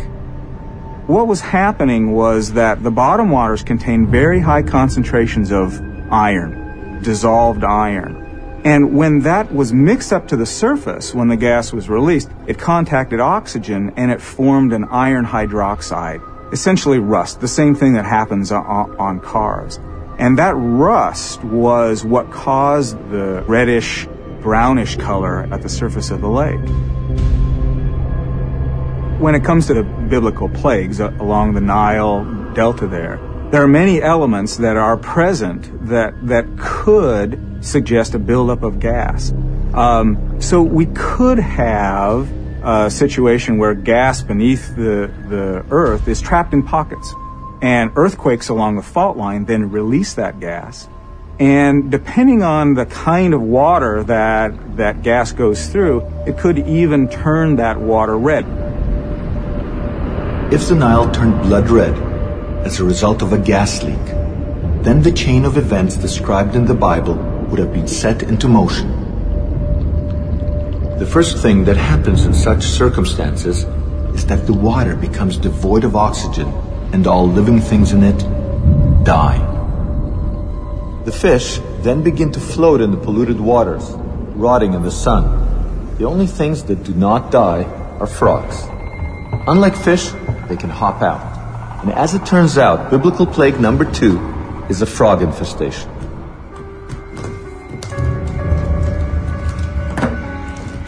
[1.07, 5.81] What was happening was that the bottom waters contained very high concentrations of
[6.12, 8.61] iron, dissolved iron.
[8.62, 12.59] And when that was mixed up to the surface, when the gas was released, it
[12.59, 16.20] contacted oxygen and it formed an iron hydroxide,
[16.53, 19.81] essentially rust, the same thing that happens on, on cars.
[20.19, 24.07] And that rust was what caused the reddish,
[24.41, 26.61] brownish color at the surface of the lake.
[29.21, 33.19] When it comes to the biblical plagues along the Nile Delta there,
[33.51, 39.33] there are many elements that are present that, that could suggest a buildup of gas.
[39.75, 42.31] Um, so we could have
[42.64, 47.14] a situation where gas beneath the, the earth is trapped in pockets.
[47.62, 50.88] And earthquakes along the fault line then release that gas.
[51.38, 57.09] And depending on the kind of water that that gas goes through, it could even
[57.09, 58.46] turn that water red.
[60.52, 61.94] If the Nile turned blood red
[62.64, 64.04] as a result of a gas leak,
[64.82, 67.16] then the chain of events described in the Bible
[67.50, 69.04] would have been set into motion.
[70.98, 73.64] The first thing that happens in such circumstances
[74.14, 76.50] is that the water becomes devoid of oxygen
[76.97, 78.18] and all living things in it
[79.05, 79.36] die.
[81.05, 83.84] The fish then begin to float in the polluted waters,
[84.34, 85.94] rotting in the sun.
[85.99, 87.64] The only things that do not die
[88.01, 88.64] are frogs.
[89.47, 90.11] Unlike fish,
[90.49, 91.20] they can hop out.
[91.82, 94.18] And as it turns out, biblical plague number two
[94.70, 95.90] is a frog infestation.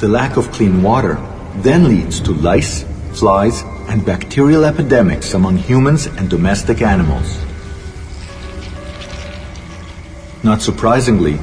[0.01, 1.21] The lack of clean water
[1.57, 7.41] then leads to lice, flies, and bacterial epidemics among humans and domestic animals.
[10.45, 11.39] Not surprisingly,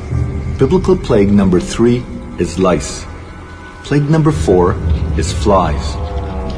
[0.57, 2.03] biblical plague number three
[2.39, 3.05] is lice.
[3.83, 4.75] Plague number four
[5.17, 5.95] is flies.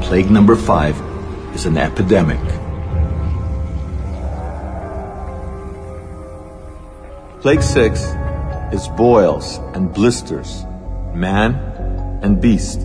[0.06, 0.96] Plague number five
[1.56, 2.40] is an epidemic.
[7.42, 8.04] Plague six
[8.74, 10.64] is boils and blisters,
[11.14, 11.56] man
[12.22, 12.82] and beast.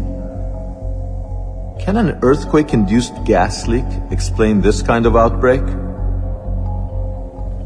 [1.82, 5.62] Can an earthquake induced gas leak explain this kind of outbreak?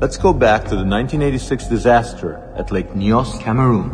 [0.01, 3.91] Let's go back to the 1986 disaster at Lake Nyos, Cameroon.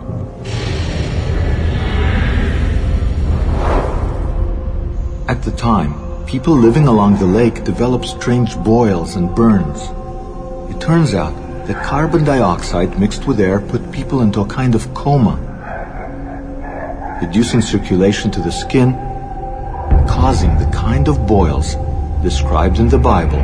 [5.26, 9.90] At the time, people living along the lake developed strange boils and burns.
[10.72, 11.34] It turns out
[11.66, 15.48] that carbon dioxide mixed with air put people into a kind of coma.
[17.20, 19.11] reducing circulation to the skin,
[20.12, 21.74] causing the kind of boils
[22.22, 23.40] described in the Bible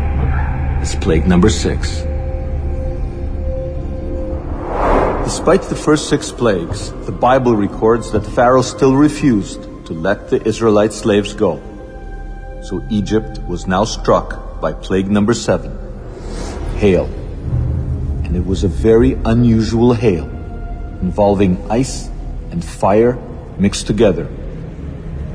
[0.85, 2.05] as plague number six.
[5.25, 10.47] Despite the first six plagues, the Bible records that Pharaoh still refused to let the
[10.47, 11.59] Israelite slaves go.
[12.63, 15.73] So Egypt was now struck by plague number seven,
[16.77, 17.07] hail.
[18.25, 20.27] And it was a very unusual hail,
[21.01, 22.11] involving ice
[22.51, 23.19] and fire
[23.59, 24.29] mixed together.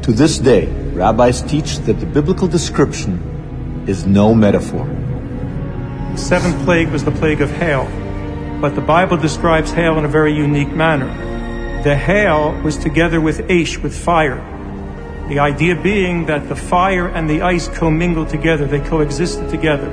[0.04, 4.86] To this day, rabbis teach that the biblical description is no metaphor.
[4.86, 7.86] The seventh plague was the plague of hail,
[8.60, 11.08] but the Bible describes hail in a very unique manner.
[11.84, 14.43] The hail was together with ash, with fire.
[15.30, 19.89] The idea being that the fire and the ice commingled together, they coexisted together.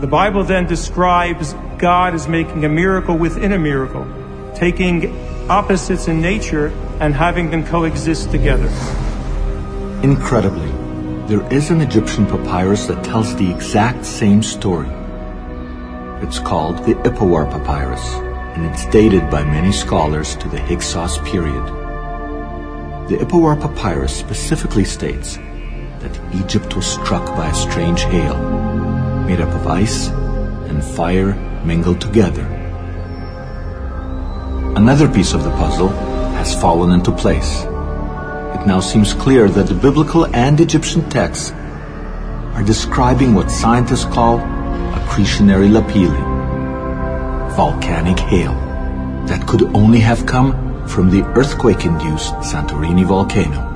[0.00, 4.08] The Bible then describes God as making a miracle within a miracle,
[4.56, 5.16] taking
[5.48, 8.68] opposites in nature and having them coexist together.
[10.02, 10.70] Incredibly,
[11.26, 14.88] there is an Egyptian papyrus that tells the exact same story.
[16.22, 18.14] It's called the Ipuwer Papyrus,
[18.56, 21.66] and it's dated by many scholars to the Hyksos period.
[23.10, 25.36] The Ipuwer Papyrus specifically states
[25.98, 28.38] that Egypt was struck by a strange hail,
[29.26, 31.34] made up of ice and fire
[31.66, 32.46] mingled together.
[34.76, 35.90] Another piece of the puzzle
[36.38, 37.66] has fallen into place.
[38.54, 41.52] It now seems clear that the biblical and Egyptian texts
[42.54, 44.38] are describing what scientists call
[44.92, 46.20] accretionary lapilli,
[47.56, 48.52] volcanic hail,
[49.26, 53.68] that could only have come from the earthquake-induced Santorini volcano.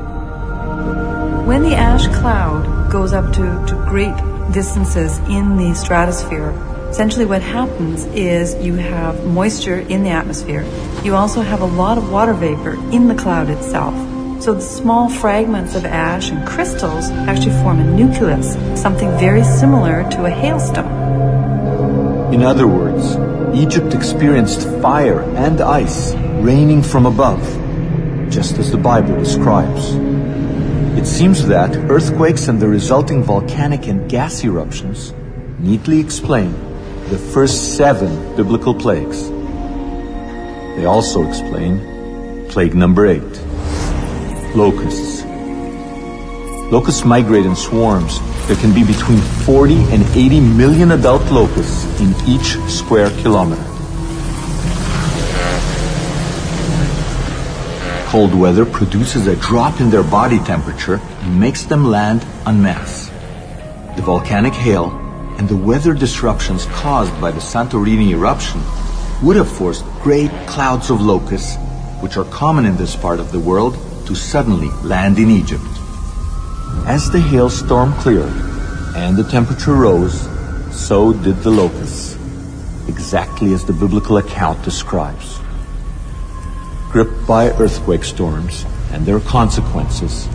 [1.47, 4.17] When the ash cloud goes up to, to great
[4.53, 6.51] distances in the stratosphere,
[6.91, 10.65] essentially what happens is you have moisture in the atmosphere.
[11.05, 13.95] You also have a lot of water vapor in the cloud itself.
[14.41, 20.09] So the small fragments of ash and crystals actually form a nucleus, something very similar
[20.11, 22.35] to a hailstone.
[22.35, 23.17] In other words,
[23.57, 26.13] Egypt experienced fire and ice
[26.43, 27.41] raining from above,
[28.31, 29.95] just as the Bible describes.
[30.99, 35.15] It seems that earthquakes and the resulting volcanic and gas eruptions
[35.59, 36.53] neatly explain
[37.09, 39.31] the first seven biblical plagues.
[40.77, 43.41] They also explain plague number eight
[44.55, 45.25] locusts.
[46.71, 48.19] Locusts migrate in swarms.
[48.47, 53.63] There can be between 40 and 80 million adult locusts in each square kilometer.
[58.07, 63.09] Cold weather produces a drop in their body temperature and makes them land en masse.
[63.97, 64.91] The volcanic hail
[65.39, 68.61] and the weather disruptions caused by the Santorini eruption
[69.23, 71.57] would have forced great clouds of locusts,
[72.01, 73.77] which are common in this part of the world,
[74.07, 75.65] to suddenly land in Egypt.
[76.87, 78.33] As the hailstorm cleared
[78.97, 80.29] and the temperature rose,
[80.71, 82.15] so did the locusts,
[82.89, 85.39] exactly as the biblical account describes.
[86.91, 90.29] Gripped by earthquake storms and their consequences,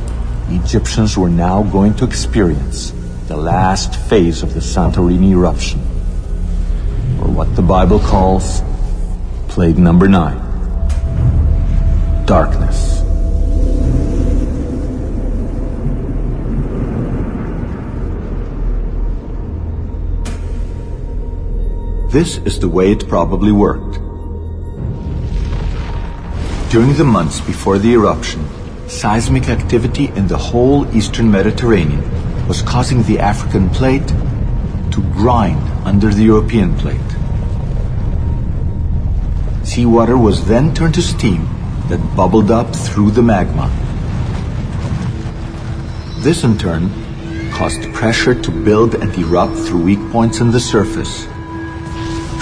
[0.49, 2.91] Egyptians were now going to experience
[3.27, 5.79] the last phase of the Santorini eruption,
[7.21, 8.61] or what the Bible calls
[9.47, 10.49] plague number nine
[12.29, 12.98] darkness.
[22.09, 23.99] This is the way it probably worked.
[26.71, 28.43] During the months before the eruption,
[28.87, 32.01] seismic activity in the whole eastern Mediterranean
[32.47, 37.09] was causing the African plate to grind under the European plate.
[39.63, 41.47] Seawater was then turned to steam
[41.89, 43.69] that bubbled up through the magma.
[46.21, 46.89] This in turn
[47.51, 51.27] caused pressure to build and erupt through weak points in the surface,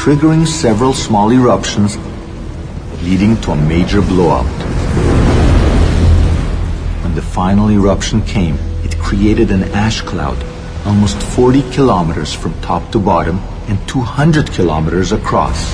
[0.07, 1.97] triggering several small eruptions,
[3.03, 4.45] leading to a major blowout.
[7.03, 8.55] When the final eruption came,
[8.85, 10.41] it created an ash cloud
[10.85, 15.69] almost 40 kilometers from top to bottom and 200 kilometers across.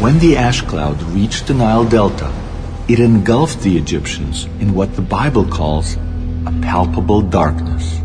[0.00, 2.32] When the ash cloud reached the Nile Delta,
[2.86, 5.96] it engulfed the Egyptians in what the Bible calls
[6.46, 8.03] a palpable darkness.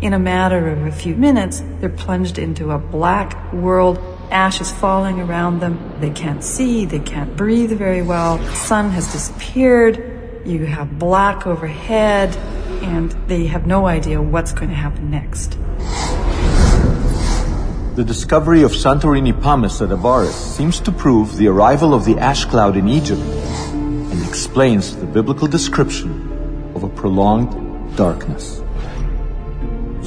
[0.00, 3.98] In a matter of a few minutes, they're plunged into a black world.
[4.30, 5.92] Ash is falling around them.
[5.98, 8.38] They can't see, they can't breathe very well.
[8.54, 10.46] Sun has disappeared.
[10.46, 12.36] You have black overhead,
[12.84, 15.58] and they have no idea what's going to happen next.
[17.96, 22.44] The discovery of Santorini pumice at Avaris seems to prove the arrival of the ash
[22.44, 28.62] cloud in Egypt and explains the biblical description of a prolonged darkness.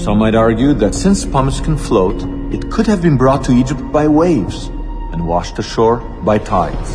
[0.03, 2.21] Some might argue that since pumice can float,
[2.53, 4.67] it could have been brought to Egypt by waves
[5.13, 6.89] and washed ashore by tides.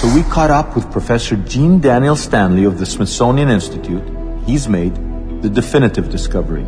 [0.00, 4.04] So we caught up with Professor Jean Daniel Stanley of the Smithsonian Institute.
[4.46, 4.94] He's made
[5.42, 6.66] the definitive discovery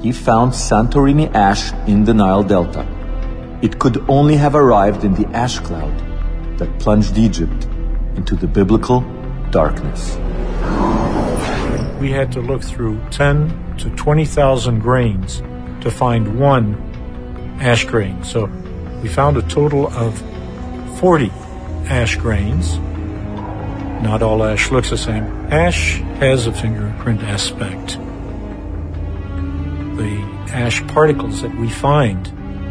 [0.00, 2.86] he found Santorini ash in the Nile Delta.
[3.62, 5.92] It could only have arrived in the ash cloud
[6.58, 7.64] that plunged Egypt
[8.14, 9.00] into the biblical
[9.50, 10.16] darkness.
[12.00, 15.42] We had to look through 10 to 20,000 grains
[15.82, 16.76] to find one
[17.60, 18.22] ash grain.
[18.24, 18.46] So
[19.02, 20.18] we found a total of
[20.98, 21.30] 40
[21.88, 22.78] ash grains.
[24.02, 25.24] Not all ash looks the same.
[25.50, 27.98] Ash has a fingerprint aspect
[29.98, 30.20] the
[30.52, 32.28] ash particles that we find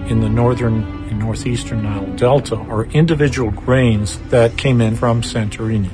[0.10, 5.92] in the northern and northeastern Nile Delta are individual grains that came in from Santorini.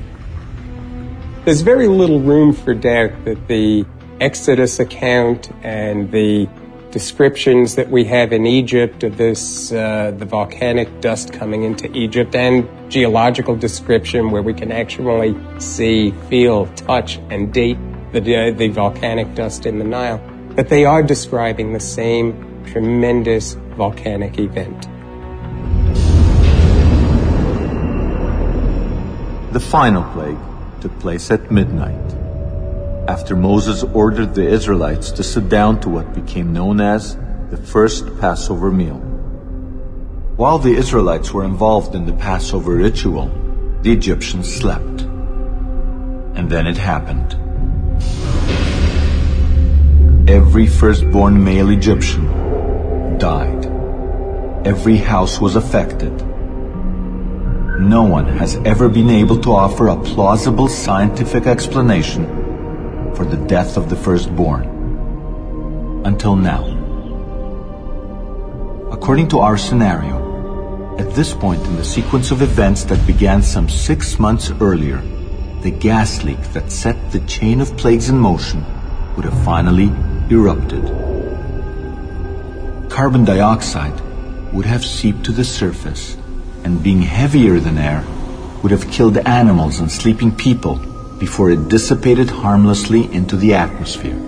[1.45, 3.85] There's very little room for doubt that the
[4.21, 6.47] Exodus account and the
[6.91, 12.33] descriptions that we have in Egypt of this, uh, the volcanic dust coming into Egypt,
[12.33, 17.77] and geological description where we can actually see, feel, touch, and date
[18.13, 20.21] the, uh, the volcanic dust in the Nile
[20.51, 24.83] that they are describing the same tremendous volcanic event.
[29.51, 30.37] The final plague
[30.83, 32.13] took place at midnight,
[33.07, 37.15] after Moses ordered the Israelites to sit down to what became known as
[37.49, 38.99] the first Passover meal.
[40.35, 43.31] While the Israelites were involved in the Passover ritual,
[43.81, 45.03] the Egyptians slept.
[46.35, 47.31] And then it happened.
[50.29, 52.27] Every firstborn male Egyptian
[53.19, 53.67] died.
[54.67, 56.32] Every house was affected.
[57.79, 62.27] No one has ever been able to offer a plausible scientific explanation
[63.15, 66.03] for the death of the firstborn.
[66.05, 66.63] Until now.
[68.91, 73.67] According to our scenario, at this point in the sequence of events that began some
[73.67, 75.01] six months earlier,
[75.61, 78.63] the gas leak that set the chain of plagues in motion
[79.15, 79.91] would have finally
[80.29, 80.85] erupted.
[82.91, 83.99] Carbon dioxide
[84.53, 86.17] would have seeped to the surface
[86.63, 88.03] and being heavier than air
[88.61, 90.75] would have killed animals and sleeping people
[91.19, 94.19] before it dissipated harmlessly into the atmosphere.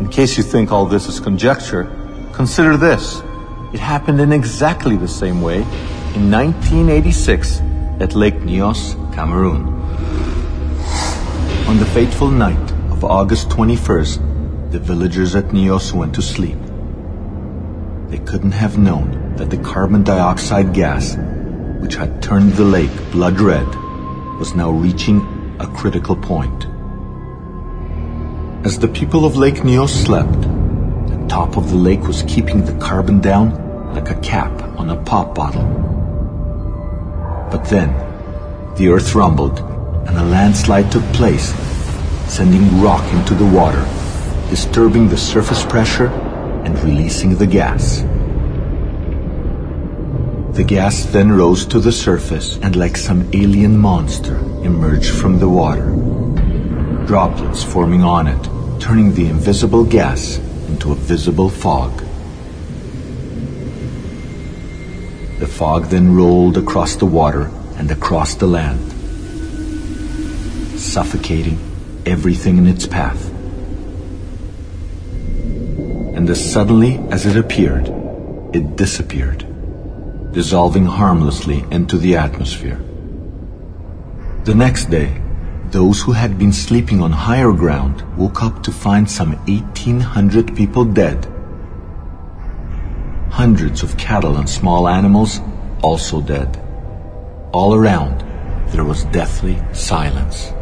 [0.00, 1.84] In case you think all this is conjecture,
[2.32, 3.22] consider this.
[3.72, 5.62] It happened in exactly the same way
[6.14, 7.60] in 1986
[8.00, 9.68] at Lake Nyos, Cameroon.
[11.68, 16.61] On the fateful night of August 21st, the villagers at Nyos went to sleep.
[18.12, 21.16] They couldn't have known that the carbon dioxide gas,
[21.80, 23.66] which had turned the lake blood red,
[24.38, 26.66] was now reaching a critical point.
[28.66, 32.78] As the people of Lake Nyos slept, the top of the lake was keeping the
[32.78, 35.64] carbon down like a cap on a pop bottle.
[37.50, 37.94] But then,
[38.76, 39.58] the earth rumbled
[40.06, 41.54] and a landslide took place,
[42.30, 43.82] sending rock into the water,
[44.50, 46.10] disturbing the surface pressure
[46.72, 48.00] and releasing the gas.
[50.56, 55.48] The gas then rose to the surface and like some alien monster emerged from the
[55.48, 55.90] water.
[57.06, 61.98] Droplets forming on it, turning the invisible gas into a visible fog.
[65.40, 68.88] The fog then rolled across the water and across the land
[70.78, 71.58] suffocating
[72.06, 73.31] everything in its path.
[76.22, 77.88] And as suddenly as it appeared,
[78.54, 79.44] it disappeared,
[80.32, 82.80] dissolving harmlessly into the atmosphere.
[84.44, 85.20] The next day,
[85.72, 90.84] those who had been sleeping on higher ground woke up to find some 1,800 people
[90.84, 91.26] dead.
[93.30, 95.40] Hundreds of cattle and small animals
[95.82, 96.56] also dead.
[97.52, 98.20] All around,
[98.68, 100.52] there was deathly silence.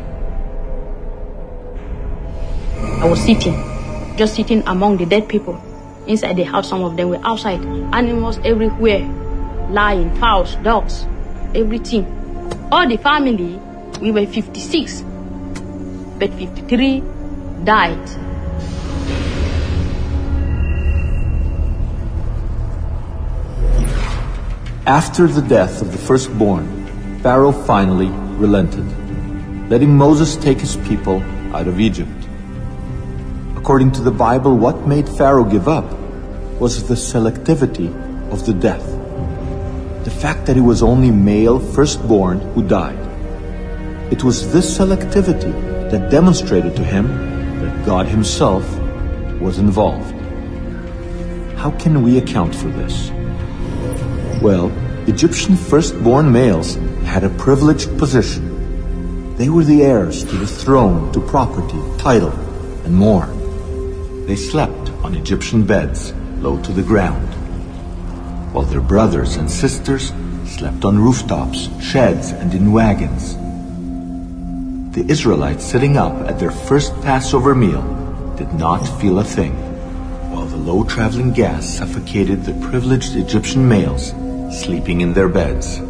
[3.03, 3.70] I was sitting,
[4.17, 5.61] just sitting among the dead people.
[6.07, 7.61] Inside the house, some of them were outside.
[7.93, 9.07] Animals everywhere,
[9.71, 11.07] lying, fowls, dogs,
[11.55, 12.07] everything.
[12.73, 13.61] All the family,
[14.01, 15.03] we were 56,
[16.19, 17.03] but 53
[17.65, 18.09] died.
[24.87, 28.09] After the death of the firstborn, Pharaoh finally
[28.39, 28.87] relented,
[29.71, 31.23] letting Moses take his people
[31.55, 32.20] out of Egypt.
[33.61, 35.85] According to the Bible, what made Pharaoh give up
[36.59, 37.91] was the selectivity
[38.33, 38.85] of the death.
[40.05, 42.99] The fact that it was only male firstborn who died.
[44.11, 45.53] It was this selectivity
[45.91, 47.07] that demonstrated to him
[47.61, 48.65] that God himself
[49.43, 50.15] was involved.
[51.59, 53.11] How can we account for this?
[54.41, 54.73] Well,
[55.07, 59.37] Egyptian firstborn males had a privileged position.
[59.37, 62.33] They were the heirs to the throne, to property, title,
[62.85, 63.29] and more.
[64.31, 67.35] They slept on Egyptian beds, low to the ground,
[68.55, 70.13] while their brothers and sisters
[70.47, 73.35] slept on rooftops, sheds, and in wagons.
[74.95, 77.83] The Israelites sitting up at their first Passover meal
[78.39, 79.55] did not feel a thing,
[80.31, 84.15] while the low traveling gas suffocated the privileged Egyptian males
[84.57, 85.81] sleeping in their beds.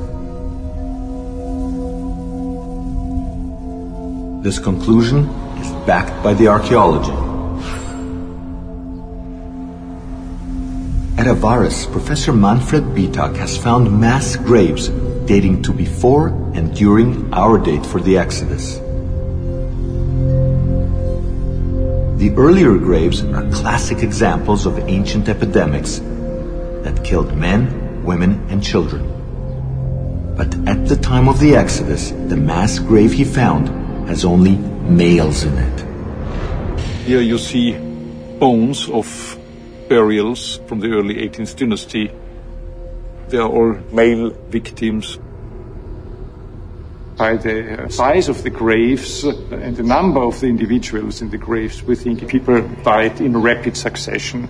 [4.42, 5.28] This conclusion
[5.58, 7.29] is backed by the archaeology.
[11.20, 14.88] At Avaris, Professor Manfred Bietak has found mass graves
[15.28, 18.78] dating to before and during our date for the Exodus.
[22.16, 25.98] The earlier graves are classic examples of ancient epidemics
[26.84, 29.04] that killed men, women, and children.
[30.38, 33.68] But at the time of the Exodus, the mass grave he found
[34.08, 36.78] has only males in it.
[37.04, 37.76] Here you see
[38.38, 39.36] bones of
[39.90, 42.10] burials from the early 18th dynasty.
[43.28, 45.18] They are all male victims.
[47.18, 51.82] By the size of the graves and the number of the individuals in the graves,
[51.82, 54.48] we think people died in rapid succession.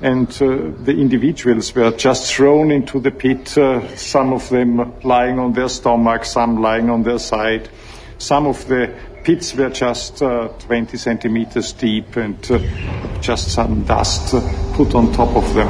[0.00, 5.38] And uh, the individuals were just thrown into the pit, uh, some of them lying
[5.38, 7.68] on their stomach, some lying on their side.
[8.18, 8.92] Some of the
[9.24, 12.58] pits were just uh, 20 centimeters deep and uh,
[13.20, 14.34] just some dust
[14.74, 15.68] put on top of them.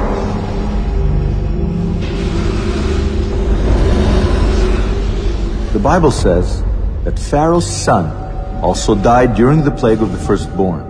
[5.73, 6.63] The Bible says
[7.03, 8.07] that Pharaoh's son
[8.63, 10.83] also died during the plague of the firstborn.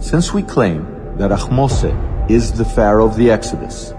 [0.00, 3.92] Since we claim that Ahmose is the Pharaoh of the Exodus,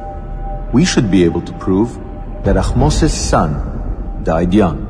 [0.74, 1.96] we should be able to prove
[2.44, 4.87] that Ahmose's son died young.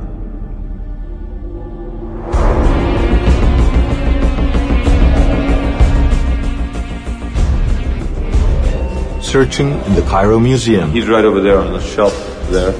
[9.28, 12.14] Searching in the Cairo Museum, He's right over there on the shelf
[12.48, 12.72] there.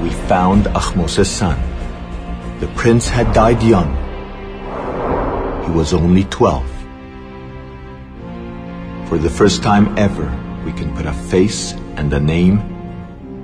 [0.00, 1.58] we found Ahmose's son.
[2.60, 3.90] The prince had died young.
[5.64, 6.64] He was only 12.
[9.08, 10.30] For the first time ever,
[10.64, 12.62] we can put a face and a name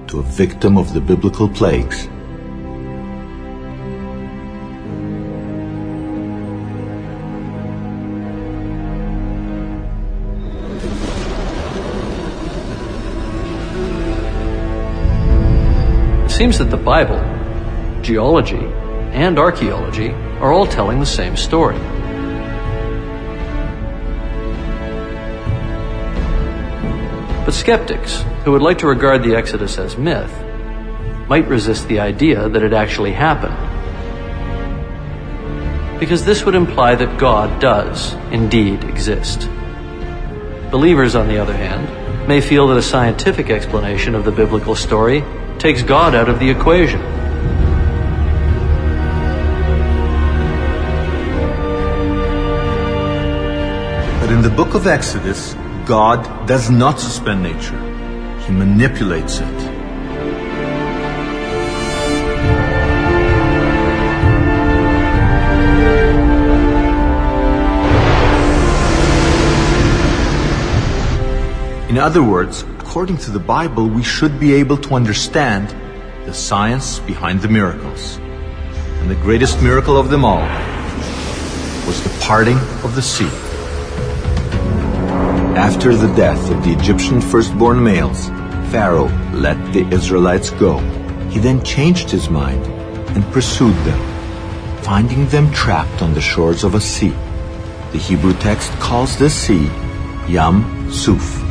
[0.07, 2.09] to a victim of the biblical plagues.
[16.43, 17.21] Seems that the Bible,
[18.03, 18.67] geology,
[19.15, 21.79] and archaeology are all telling the same story.
[27.45, 30.33] But skeptics, who would like to regard the Exodus as myth,
[31.29, 33.57] might resist the idea that it actually happened.
[36.01, 39.49] Because this would imply that God does indeed exist.
[40.73, 45.23] Believers, on the other hand, may feel that a scientific explanation of the biblical story
[45.59, 47.01] takes God out of the equation.
[54.21, 57.79] But in the book of Exodus, God does not suspend nature.
[58.47, 59.73] He manipulates it.
[71.93, 75.75] In other words, according to the Bible, we should be able to understand
[76.27, 78.19] the science behind the miracles.
[79.01, 80.47] And the greatest miracle of them all
[81.87, 83.31] was the parting of the sea.
[85.57, 88.29] After the death of the Egyptian firstborn males,
[88.71, 90.77] Pharaoh let the Israelites go.
[91.31, 92.63] He then changed his mind
[93.17, 97.15] and pursued them, finding them trapped on the shores of a sea.
[97.93, 99.71] The Hebrew text calls this sea
[100.29, 101.42] Yam Suf,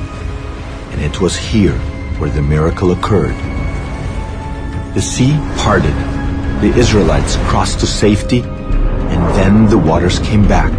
[1.01, 1.73] and it was here
[2.19, 3.35] where the miracle occurred.
[4.93, 5.95] The sea parted,
[6.61, 10.71] the Israelites crossed to safety, and then the waters came back,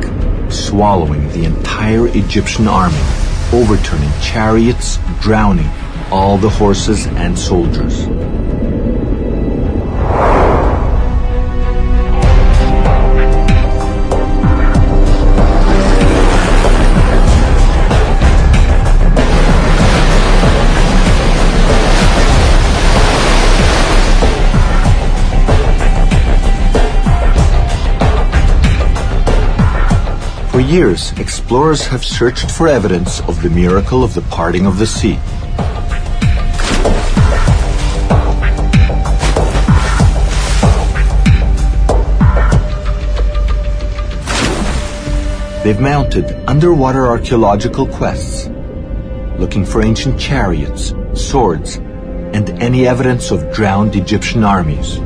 [0.49, 3.03] swallowing the entire Egyptian army,
[3.53, 5.69] overturning chariots, drowning
[6.13, 8.07] all the horses and soldiers.
[30.73, 35.19] Years, explorers have searched for evidence of the miracle of the parting of the sea.
[45.63, 48.49] They've mounted underwater archaeological quests,
[49.39, 54.97] looking for ancient chariots, swords, and any evidence of drowned Egyptian armies.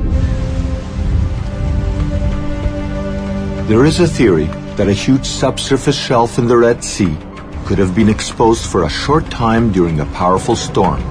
[3.68, 7.16] There is a theory that a huge subsurface shelf in the Red Sea
[7.64, 11.02] could have been exposed for a short time during a powerful storm,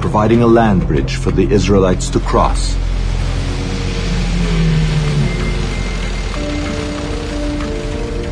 [0.00, 2.74] providing a land bridge for the Israelites to cross.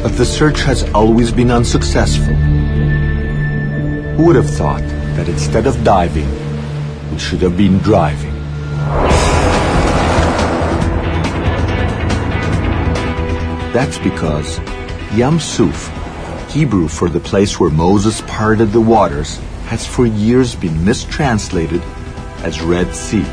[0.03, 2.34] But the search has always been unsuccessful.
[4.16, 6.30] Who would have thought that instead of diving,
[7.11, 8.26] we should have been driving?
[13.77, 14.59] That's because
[15.12, 15.93] Yam Suf,
[16.51, 21.83] Hebrew for the place where Moses parted the waters, has for years been mistranslated
[22.43, 23.24] as Red Sea,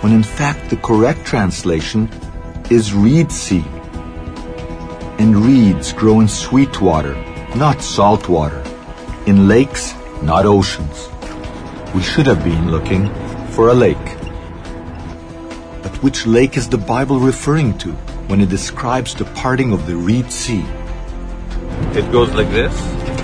[0.00, 2.08] when in fact the correct translation
[2.70, 3.64] is Reed Sea
[5.18, 7.16] and reeds grow in sweet water,
[7.56, 8.62] not salt water,
[9.26, 11.08] in lakes, not oceans.
[11.92, 13.12] We should have been looking
[13.48, 14.06] for a lake.
[15.82, 17.96] But which lake is the Bible referring to
[18.34, 20.64] when it describes the parting of the Reed Sea?
[21.94, 22.74] It goes like this.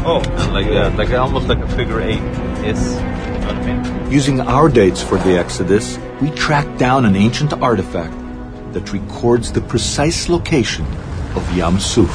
[0.07, 2.23] Oh, like that, like almost like a figure eight.
[2.63, 2.95] Yes.
[2.95, 4.13] You know what I mean?
[4.13, 8.15] Using our dates for the Exodus, we tracked down an ancient artifact
[8.73, 10.87] that records the precise location
[11.35, 12.15] of Yam Suf.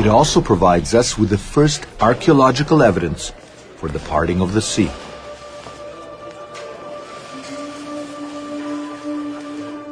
[0.00, 3.34] It also provides us with the first archaeological evidence
[3.76, 4.90] for the parting of the sea.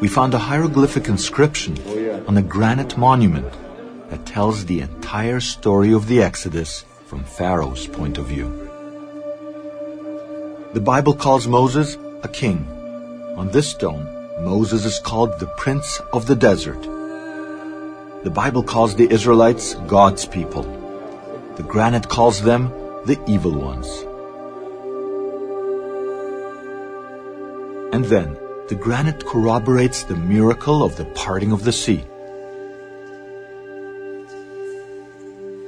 [0.05, 3.51] We found a hieroglyphic inscription oh, on a granite monument
[4.11, 8.51] that tells the entire story of the Exodus from Pharaoh's point of view.
[10.75, 12.69] The Bible calls Moses a king.
[13.39, 14.05] On this stone,
[14.45, 16.83] Moses is called the Prince of the Desert.
[18.25, 20.65] The Bible calls the Israelites God's people.
[21.57, 22.71] The granite calls them
[23.07, 23.89] the evil ones.
[27.95, 28.37] And then,
[28.69, 32.03] the granite corroborates the miracle of the parting of the sea.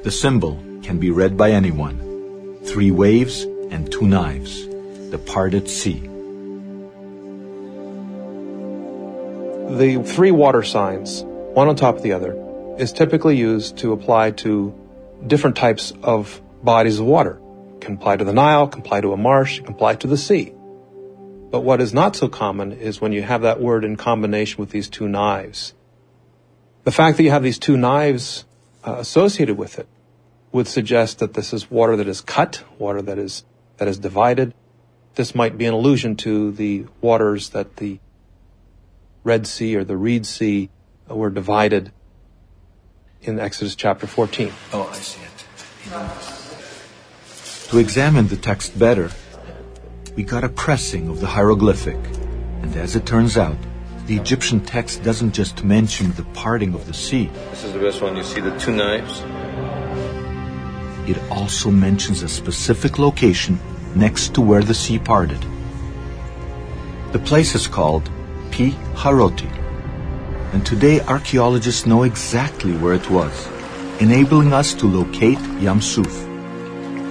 [0.02, 2.58] The symbol can be read by anyone.
[2.64, 4.66] Three waves and two knives.
[5.10, 6.00] The parted sea.
[9.76, 12.34] The three water signs, one on top of the other,
[12.78, 14.72] is typically used to apply to
[15.26, 17.38] different types of bodies of water.
[17.74, 20.16] It can apply to the Nile, can apply to a marsh, can apply to the
[20.16, 20.55] sea.
[21.50, 24.70] But what is not so common is when you have that word in combination with
[24.70, 25.74] these two knives.
[26.84, 28.44] The fact that you have these two knives
[28.86, 29.88] uh, associated with it
[30.52, 33.44] would suggest that this is water that is cut, water that is
[33.76, 34.54] that is divided.
[35.14, 37.98] This might be an allusion to the waters that the
[39.24, 40.70] Red Sea or the Reed Sea
[41.08, 41.92] were divided
[43.22, 44.52] in Exodus chapter 14.
[44.72, 45.30] Oh, I see it.
[47.70, 49.10] To examine the text better,
[50.16, 51.98] we got a pressing of the hieroglyphic.
[52.62, 53.58] And as it turns out,
[54.06, 57.26] the Egyptian text doesn't just mention the parting of the sea.
[57.50, 58.16] This is the best one.
[58.16, 59.20] You see the two knives?
[61.06, 63.60] It also mentions a specific location
[63.94, 65.44] next to where the sea parted.
[67.12, 68.04] The place is called
[68.50, 69.50] Pi Haroti,
[70.54, 73.48] and today archaeologists know exactly where it was,
[74.00, 76.24] enabling us to locate Yam Suf,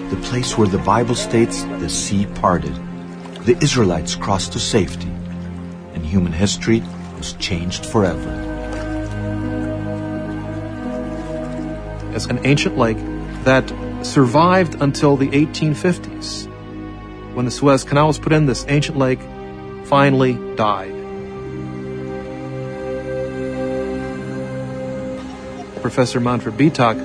[0.10, 2.76] the place where the Bible states the sea parted.
[3.46, 5.08] The Israelites crossed to safety,
[5.94, 6.82] and human history
[7.16, 8.30] was changed forever.
[12.16, 12.98] As an ancient lake
[13.44, 13.72] that
[14.02, 16.48] survived until the 1850s.
[17.36, 19.20] When the Suez Canal was put in, this ancient lake
[19.84, 20.96] finally died.
[25.84, 26.98] Professor Manfred Bietak,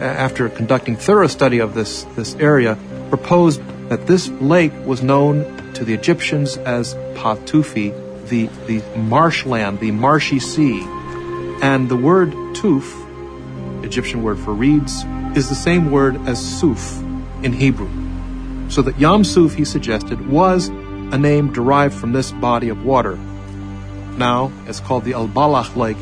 [0.00, 2.78] after conducting thorough study of this, this area,
[3.08, 7.92] proposed that this lake was known to the Egyptians as Patufi,
[8.28, 10.82] the, the marshland, the marshy sea.
[11.62, 15.04] And the word tuf, Egyptian word for reeds,
[15.36, 16.98] is the same word as suf
[17.42, 17.88] in Hebrew.
[18.70, 23.16] So that Yam Suf, he suggested, was a name derived from this body of water.
[23.16, 25.96] Now, it's called the Al Ballah Lake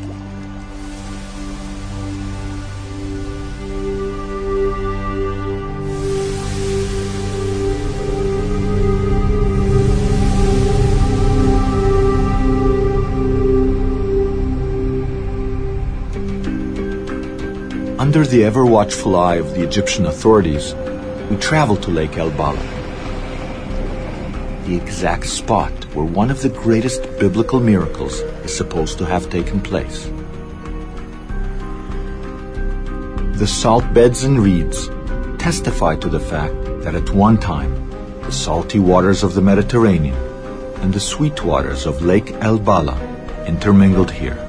[18.29, 20.75] the ever watchful eye of the Egyptian authorities,
[21.29, 22.75] we travel to Lake El Ballah.
[24.65, 29.61] The exact spot where one of the greatest biblical miracles is supposed to have taken
[29.61, 30.09] place.
[33.39, 34.89] The salt beds and reeds
[35.37, 37.73] testify to the fact that at one time
[38.23, 40.17] the salty waters of the Mediterranean
[40.81, 42.99] and the sweet waters of Lake El Ballah
[43.47, 44.46] intermingled here.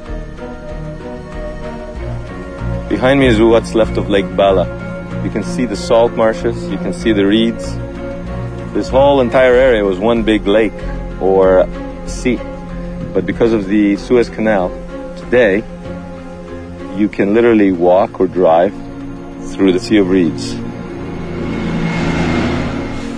[2.99, 4.67] Behind me is what's left of Lake Ballah.
[5.23, 7.77] You can see the salt marshes, you can see the reeds.
[8.75, 10.73] This whole entire area was one big lake
[11.21, 11.69] or
[12.09, 12.41] sea.
[13.15, 14.71] But because of the Suez Canal,
[15.17, 15.59] today
[16.97, 18.73] you can literally walk or drive
[19.53, 20.55] through the Sea of Reeds.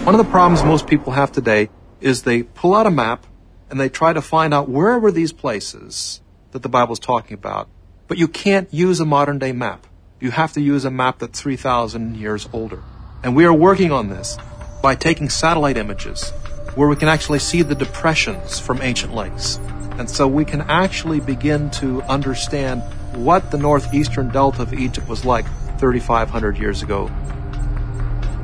[0.04, 1.70] One of the problems most people have today
[2.02, 3.24] is they pull out a map
[3.70, 6.20] and they try to find out where were these places
[6.50, 7.70] that the Bible's talking about
[8.10, 9.86] but you can't use a modern day map.
[10.18, 12.82] You have to use a map that's 3,000 years older.
[13.22, 14.36] And we are working on this
[14.82, 16.30] by taking satellite images
[16.74, 19.60] where we can actually see the depressions from ancient lakes.
[19.92, 22.82] And so we can actually begin to understand
[23.14, 25.46] what the northeastern delta of Egypt was like
[25.78, 27.08] 3,500 years ago.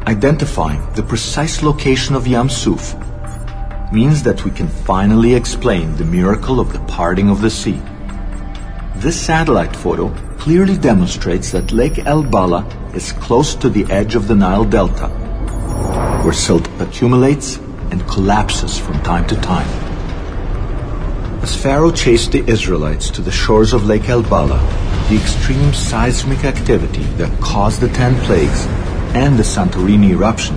[0.06, 2.94] Identifying the precise location of Yam Suf
[3.92, 7.82] means that we can finally explain the miracle of the parting of the sea.
[8.98, 14.26] This satellite photo clearly demonstrates that Lake El Ballah is close to the edge of
[14.26, 15.08] the Nile Delta,
[16.24, 17.58] where silt accumulates
[17.90, 19.68] and collapses from time to time.
[21.42, 24.62] As Pharaoh chased the Israelites to the shores of Lake El Ballah,
[25.10, 28.64] the extreme seismic activity that caused the ten plagues
[29.14, 30.56] and the Santorini eruption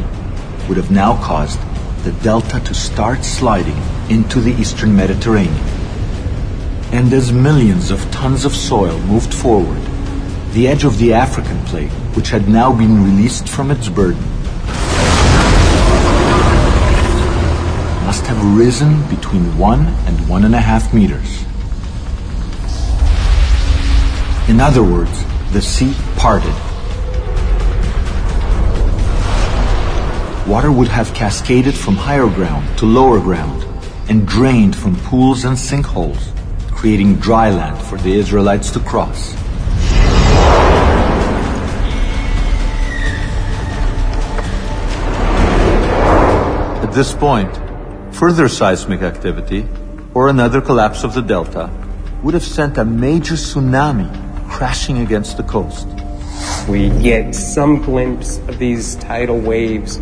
[0.70, 1.60] would have now caused
[2.04, 3.78] the delta to start sliding
[4.10, 5.79] into the eastern Mediterranean.
[6.92, 9.80] And as millions of tons of soil moved forward,
[10.54, 14.24] the edge of the African plate, which had now been released from its burden,
[18.06, 21.44] must have risen between one and one and a half meters.
[24.50, 25.24] In other words,
[25.54, 26.56] the sea parted.
[30.50, 33.64] Water would have cascaded from higher ground to lower ground
[34.10, 36.34] and drained from pools and sinkholes
[36.80, 39.36] creating dry land for the Israelites to cross.
[46.82, 47.54] At this point,
[48.16, 49.68] further seismic activity
[50.14, 51.70] or another collapse of the delta
[52.24, 54.10] would have sent a major tsunami
[54.50, 55.86] crashing against the coast.
[56.70, 59.98] We get some glimpse of these tidal waves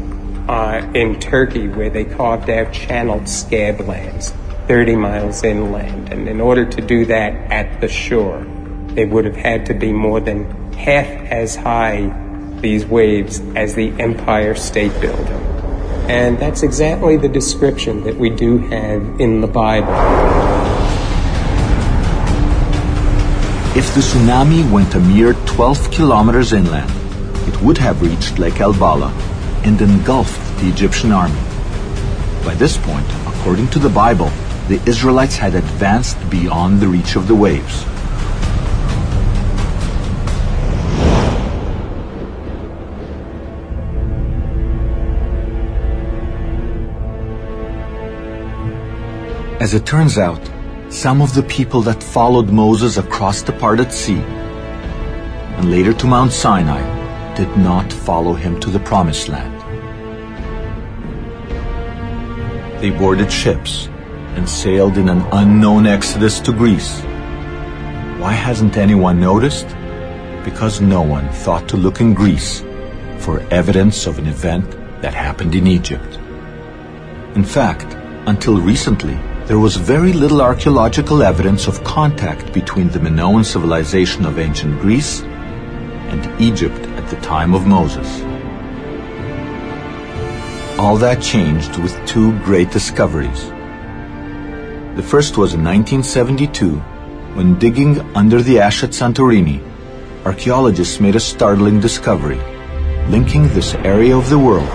[0.47, 4.31] uh, in Turkey where they carved out channeled scablands
[4.67, 6.11] 30 miles inland.
[6.11, 8.45] And in order to do that at the shore,
[8.89, 12.11] they would have had to be more than half as high,
[12.61, 15.43] these waves, as the Empire State Building.
[16.09, 19.93] And that's exactly the description that we do have in the Bible.
[23.77, 26.89] If the tsunami went a mere 12 kilometers inland,
[27.47, 29.11] it would have reached Lake El Ballah
[29.63, 31.39] and engulfed the Egyptian army.
[32.43, 34.31] By this point, according to the Bible,
[34.67, 37.85] the Israelites had advanced beyond the reach of the waves.
[49.61, 50.41] As it turns out,
[50.89, 54.21] some of the people that followed Moses across the parted sea
[55.57, 56.83] and later to Mount Sinai
[57.35, 59.53] did not follow him to the promised land.
[62.81, 63.87] They boarded ships
[64.37, 67.01] and sailed in an unknown exodus to Greece.
[68.21, 69.67] Why hasn't anyone noticed?
[70.45, 72.63] Because no one thought to look in Greece
[73.17, 74.69] for evidence of an event
[75.01, 76.19] that happened in Egypt.
[77.33, 83.43] In fact, until recently, there was very little archaeological evidence of contact between the Minoan
[83.43, 85.21] civilization of ancient Greece
[86.13, 88.21] and Egypt at the time of Moses.
[90.77, 93.51] All that changed with two great discoveries.
[94.97, 96.79] The first was in 1972,
[97.35, 99.61] when digging under the ash at Santorini,
[100.25, 102.39] archaeologists made a startling discovery,
[103.07, 104.67] linking this area of the world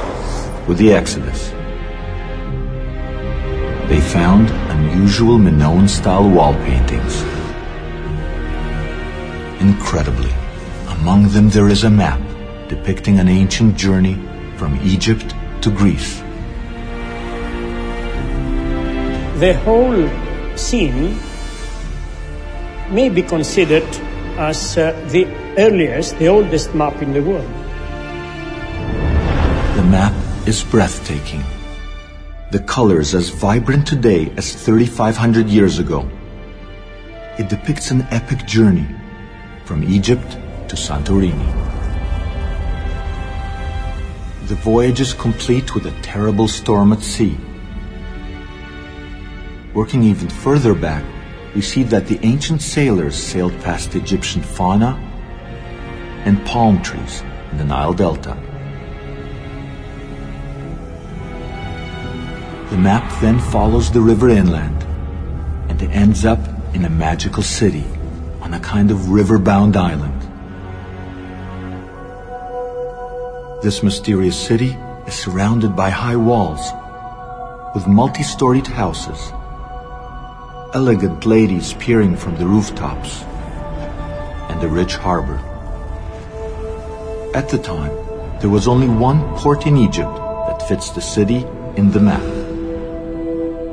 [0.68, 1.50] with the Exodus.
[3.88, 7.20] They found unusual Minoan-style wall paintings.
[9.60, 10.30] Incredibly,
[11.00, 12.20] among them there is a map
[12.68, 14.14] depicting an ancient journey
[14.56, 16.21] from Egypt to Greece
[19.42, 20.06] the whole
[20.56, 21.18] scene
[22.90, 23.88] may be considered
[24.38, 25.26] as uh, the
[25.58, 27.52] earliest, the oldest map in the world.
[29.74, 30.14] The map
[30.46, 31.42] is breathtaking.
[32.52, 36.08] The colors as vibrant today as 3,500 years ago.
[37.36, 38.86] It depicts an epic journey
[39.64, 40.38] from Egypt
[40.68, 41.50] to Santorini.
[44.46, 47.36] The voyage is complete with a terrible storm at sea.
[49.74, 51.02] Working even further back,
[51.54, 54.98] we see that the ancient sailors sailed past Egyptian fauna
[56.26, 58.36] and palm trees in the Nile Delta.
[62.70, 64.82] The map then follows the river inland
[65.70, 66.40] and ends up
[66.74, 67.84] in a magical city
[68.40, 70.20] on a kind of river-bound island.
[73.62, 76.72] This mysterious city is surrounded by high walls
[77.74, 79.32] with multi-storied houses,
[80.74, 83.22] elegant ladies peering from the rooftops,
[84.48, 85.38] and a rich harbor.
[87.34, 87.94] At the time,
[88.40, 90.14] there was only one port in Egypt
[90.46, 91.44] that fits the city
[91.76, 92.22] in the map.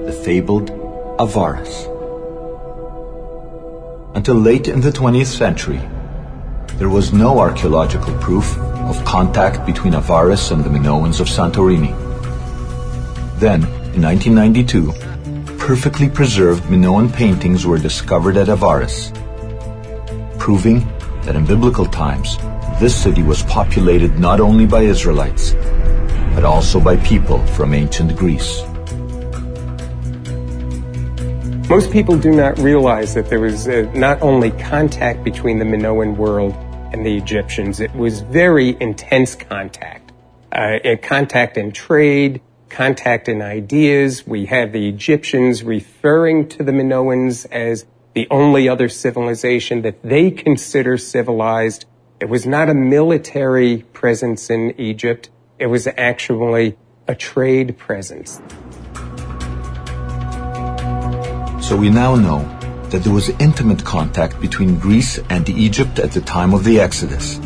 [0.07, 0.71] The fabled
[1.19, 1.87] Avaris.
[4.15, 5.81] Until late in the 20th century,
[6.75, 11.93] there was no archaeological proof of contact between Avaris and the Minoans of Santorini.
[13.39, 14.93] Then, in 1992,
[15.70, 19.13] perfectly preserved Minoan paintings were discovered at Avaris,
[20.39, 20.80] proving
[21.22, 22.38] that in biblical times,
[22.80, 25.53] this city was populated not only by Israelites,
[26.34, 28.63] but also by people from ancient Greece.
[31.70, 36.17] Most people do not realize that there was uh, not only contact between the Minoan
[36.17, 36.53] world
[36.93, 40.11] and the Egyptians, it was very intense contact.
[40.51, 44.26] Uh, contact in trade, contact and ideas.
[44.26, 50.32] We have the Egyptians referring to the Minoans as the only other civilization that they
[50.32, 51.86] consider civilized.
[52.20, 55.30] It was not a military presence in Egypt.
[55.57, 58.41] It was actually a trade presence.
[61.65, 62.39] So we now know
[62.89, 67.39] that there was intimate contact between Greece and Egypt at the time of the Exodus.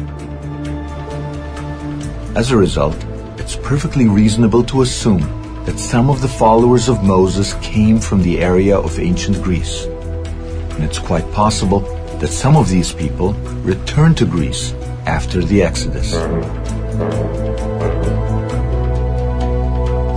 [2.36, 2.96] As a result,
[3.44, 5.20] it's perfectly reasonable to assume
[5.66, 9.84] that some of the followers of Moses came from the area of ancient Greece.
[9.84, 11.82] And it's quite possible
[12.20, 13.34] that some of these people
[13.66, 14.72] returned to Greece
[15.06, 16.14] after the Exodus.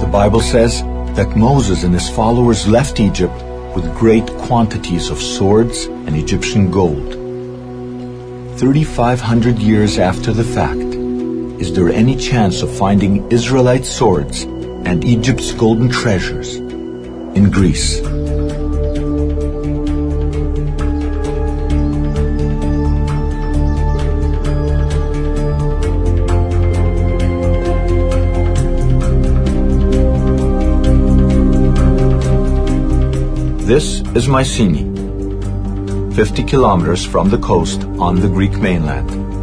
[0.03, 0.83] The Bible says
[1.17, 3.35] that Moses and his followers left Egypt
[3.75, 7.15] with great quantities of swords and Egyptian gold.
[8.61, 10.96] 3,500 years after the fact,
[11.59, 18.01] is there any chance of finding Israelite swords and Egypt's golden treasures in Greece?
[33.67, 34.85] This is Mycenae,
[36.15, 39.36] 50 kilometers from the coast on the Greek mainland.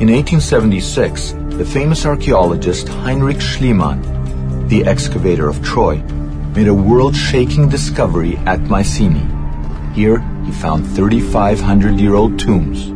[0.00, 5.98] In 1876, the famous archaeologist Heinrich Schliemann, the excavator of Troy,
[6.56, 9.24] made a world-shaking discovery at Mycenae.
[9.94, 12.88] Here, he found 3,500-year-old tombs.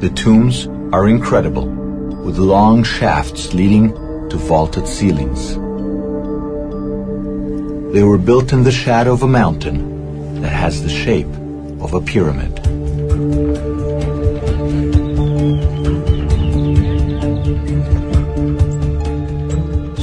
[0.00, 3.92] The tombs are incredible, with long shafts leading
[4.30, 5.54] to vaulted ceilings.
[7.94, 11.32] They were built in the shadow of a mountain that has the shape
[11.80, 12.58] of a pyramid.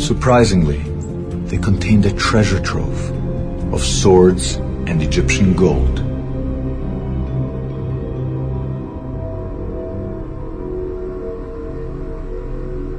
[0.09, 0.79] Surprisingly,
[1.49, 2.99] they contained a treasure trove
[3.71, 4.55] of swords
[4.89, 5.99] and Egyptian gold.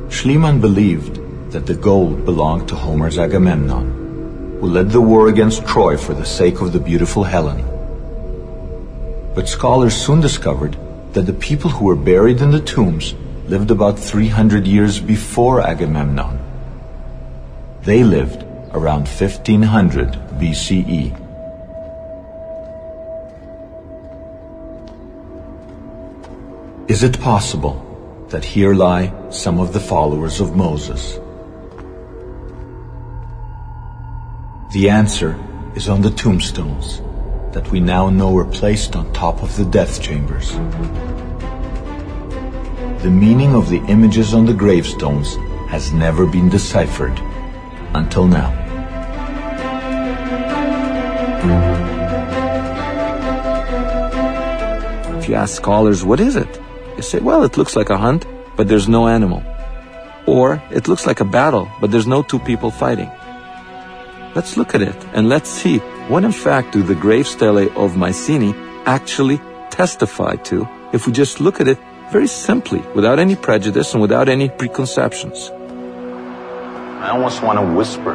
[0.08, 1.16] Schliemann believed
[1.50, 6.24] that the gold belonged to Homer's Agamemnon who led the war against Troy for the
[6.24, 7.64] sake of the beautiful Helen.
[9.34, 10.76] But scholars soon discovered
[11.14, 13.14] that the people who were buried in the tombs
[13.48, 16.39] lived about 300 years before Agamemnon.
[17.82, 18.42] They lived
[18.74, 21.16] around 1500 BCE.
[26.90, 31.14] Is it possible that here lie some of the followers of Moses?
[34.74, 35.38] The answer
[35.74, 37.00] is on the tombstones
[37.52, 40.52] that we now know were placed on top of the death chambers.
[43.02, 45.36] The meaning of the images on the gravestones
[45.70, 47.18] has never been deciphered
[47.94, 48.50] until now.
[55.18, 56.60] If you ask scholars, what is it?
[56.96, 58.26] They say, well, it looks like a hunt,
[58.56, 59.42] but there's no animal.
[60.26, 63.10] Or it looks like a battle, but there's no two people fighting.
[64.34, 67.96] Let's look at it and let's see what in fact do the grave stele of
[67.96, 68.54] Mycenae
[68.86, 69.40] actually
[69.70, 71.78] testify to if we just look at it
[72.10, 75.50] very simply, without any prejudice and without any preconceptions.
[77.00, 78.12] I almost want to whisper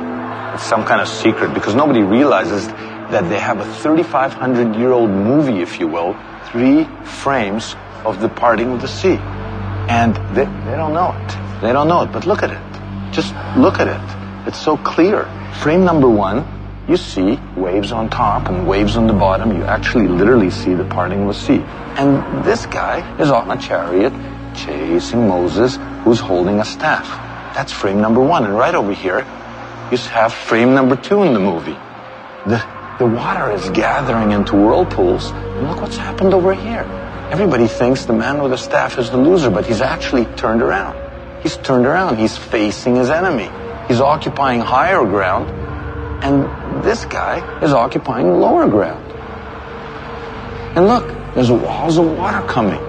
[0.59, 5.61] some kind of secret because nobody realizes that they have a 3,500 year old movie,
[5.61, 6.15] if you will,
[6.51, 7.75] three frames
[8.05, 9.17] of the parting of the sea.
[9.89, 11.61] And they, they don't know it.
[11.61, 13.11] They don't know it, but look at it.
[13.11, 14.47] Just look at it.
[14.47, 15.25] It's so clear.
[15.61, 16.45] Frame number one,
[16.87, 19.57] you see waves on top and waves on the bottom.
[19.57, 21.63] You actually literally see the parting of the sea.
[21.97, 24.13] And this guy is on a chariot
[24.55, 27.34] chasing Moses who's holding a staff.
[27.55, 28.43] That's frame number one.
[28.43, 29.19] And right over here,
[29.89, 31.77] you have frame number two in the movie.
[32.45, 32.61] The,
[32.99, 35.31] the water is gathering into whirlpools.
[35.31, 36.83] And look what's happened over here.
[37.31, 40.97] Everybody thinks the man with the staff is the loser, but he's actually turned around.
[41.41, 42.17] He's turned around.
[42.17, 43.49] He's facing his enemy.
[43.87, 45.49] He's occupying higher ground,
[46.23, 49.03] and this guy is occupying lower ground.
[50.75, 52.81] And look, there's walls of water coming.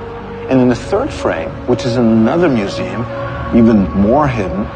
[0.50, 3.04] And in the third frame, which is another museum,
[3.54, 4.66] even more hidden,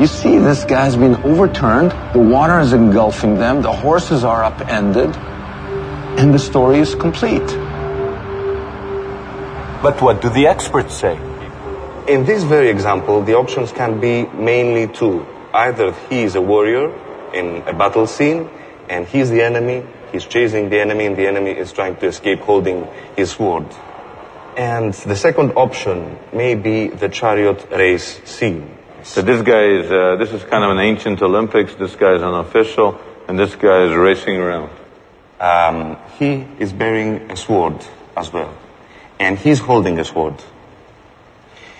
[0.00, 5.14] you see this guy's been overturned, the water is engulfing them, the horses are upended,
[6.18, 7.46] and the story is complete.
[9.82, 11.16] But what do the experts say?
[12.08, 15.24] In this very example, the options can be mainly two.
[15.52, 16.92] Either he is a warrior
[17.32, 18.50] in a battle scene,
[18.88, 22.40] and he's the enemy, he's chasing the enemy, and the enemy is trying to escape
[22.40, 23.66] holding his sword.
[24.56, 28.78] And the second option may be the chariot race scene.
[29.02, 32.22] So this guy is, uh, this is kind of an ancient Olympics, this guy is
[32.22, 32.98] an official,
[33.28, 34.70] and this guy is racing around.
[35.40, 37.84] Um, he is bearing a sword
[38.16, 38.56] as well.
[39.18, 40.42] And he's holding a sword.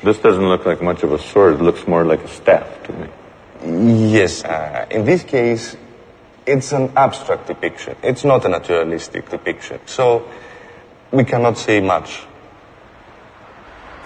[0.03, 1.55] This doesn't look like much of a sword.
[1.55, 3.09] It looks more like a staff to me.
[4.13, 4.45] Yes.
[4.45, 5.77] Uh, in this case,
[6.45, 7.97] it's an abstract depiction.
[8.03, 9.81] It's not a naturalistic depiction.
[9.87, 10.29] So
[11.11, 12.21] we cannot say much.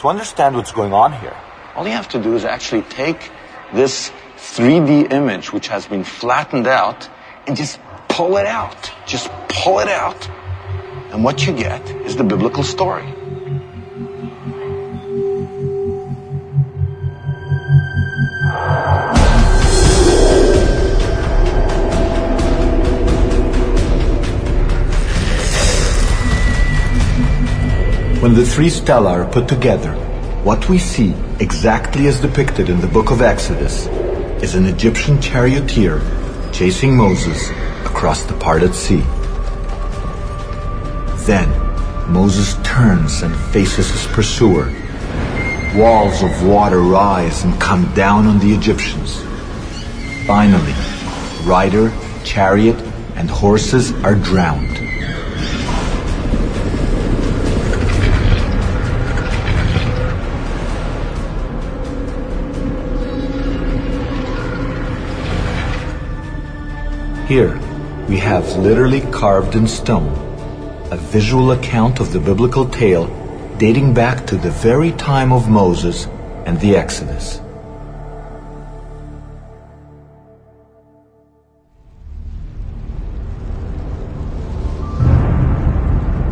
[0.01, 1.37] To understand what's going on here,
[1.75, 3.31] all you have to do is actually take
[3.73, 7.09] this 3D image, which has been flattened out,
[7.47, 8.93] and just pull it out.
[9.07, 10.29] Just pull it out.
[11.11, 13.13] And what you get is the biblical story.
[28.21, 29.93] When the three stela are put together,
[30.43, 33.87] what we see, exactly as depicted in the book of Exodus,
[34.43, 36.03] is an Egyptian charioteer
[36.53, 37.49] chasing Moses
[37.85, 39.05] across the parted sea.
[41.27, 41.49] Then,
[42.11, 44.75] Moses turns and faces his pursuer.
[45.77, 49.23] Walls of water rise and come down on the Egyptians.
[50.27, 50.75] Finally,
[51.45, 51.93] rider,
[52.25, 52.81] chariot,
[53.15, 54.88] and horses are drowned.
[67.29, 67.61] Here,
[68.09, 70.17] we have literally carved in stone
[70.91, 73.07] a visual account of the biblical tale
[73.59, 76.07] dating back to the very time of Moses
[76.47, 77.43] and the Exodus.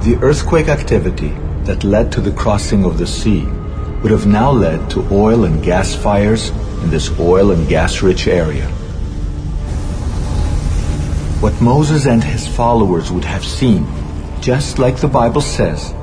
[0.02, 3.44] The earthquake activity that led to the crossing of the sea
[4.00, 6.48] would have now led to oil and gas fires
[6.82, 8.66] in this oil and gas rich area.
[11.46, 13.86] What Moses and his followers would have seen,
[14.40, 15.94] just like the Bible says,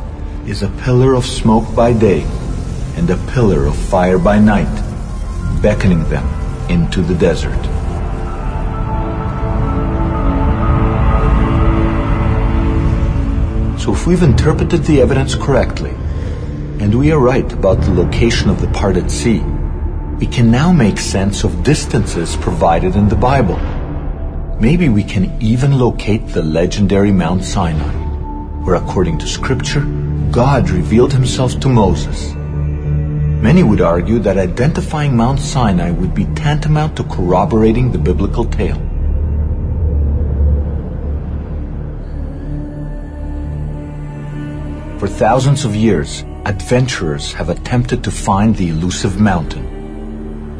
[0.48, 2.22] is a pillar of smoke by day
[2.96, 4.74] and a pillar of fire by night,
[5.62, 6.26] beckoning them
[6.70, 7.62] into the desert.
[13.82, 15.92] So if we've interpreted the evidence correctly,
[16.80, 19.40] and we are right about the location of the parted sea,
[20.20, 23.60] we can now make sense of distances provided in the Bible.
[24.64, 27.92] Maybe we can even locate the legendary Mount Sinai,
[28.64, 29.82] where according to scripture,
[30.32, 32.34] God revealed himself to Moses.
[33.44, 38.80] Many would argue that identifying Mount Sinai would be tantamount to corroborating the biblical tale.
[44.98, 49.66] For thousands of years, adventurers have attempted to find the elusive mountain,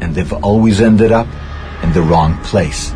[0.02, 1.26] and they've always ended up
[1.82, 2.92] in the wrong place.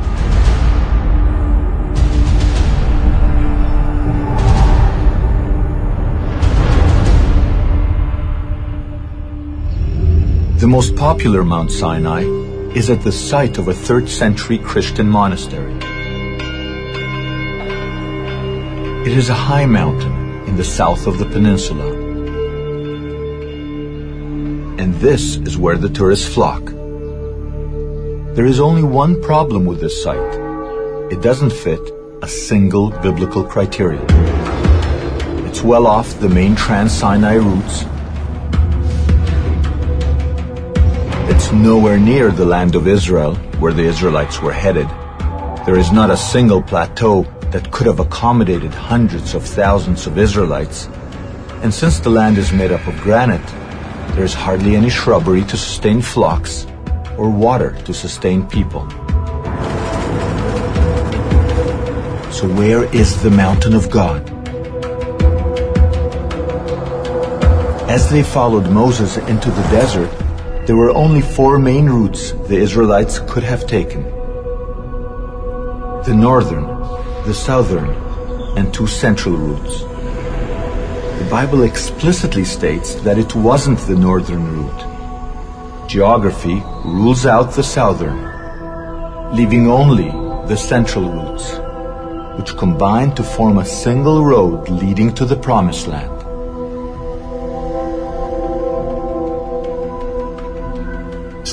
[10.58, 12.22] The most popular Mount Sinai
[12.74, 15.72] is at the site of a 3rd century Christian monastery.
[19.06, 21.86] It is a high mountain in the south of the peninsula.
[24.82, 26.64] And this is where the tourists flock.
[28.34, 30.34] There is only one problem with this site.
[31.12, 31.80] It doesn't fit
[32.20, 34.04] a single biblical criterion.
[35.46, 37.84] It's well off the main Trans-Sinai routes.
[41.52, 44.86] Nowhere near the land of Israel, where the Israelites were headed.
[45.64, 50.88] There is not a single plateau that could have accommodated hundreds of thousands of Israelites.
[51.62, 53.46] And since the land is made up of granite,
[54.14, 56.66] there is hardly any shrubbery to sustain flocks
[57.16, 58.88] or water to sustain people.
[62.30, 64.28] So where is the mountain of God?
[67.90, 70.10] As they followed Moses into the desert,
[70.68, 74.02] there were only four main routes the Israelites could have taken.
[76.04, 76.66] The northern,
[77.24, 77.88] the southern,
[78.58, 79.80] and two central routes.
[81.20, 85.88] The Bible explicitly states that it wasn't the northern route.
[85.88, 88.20] Geography rules out the southern,
[89.34, 90.10] leaving only
[90.48, 91.46] the central routes,
[92.38, 96.17] which combine to form a single road leading to the Promised Land.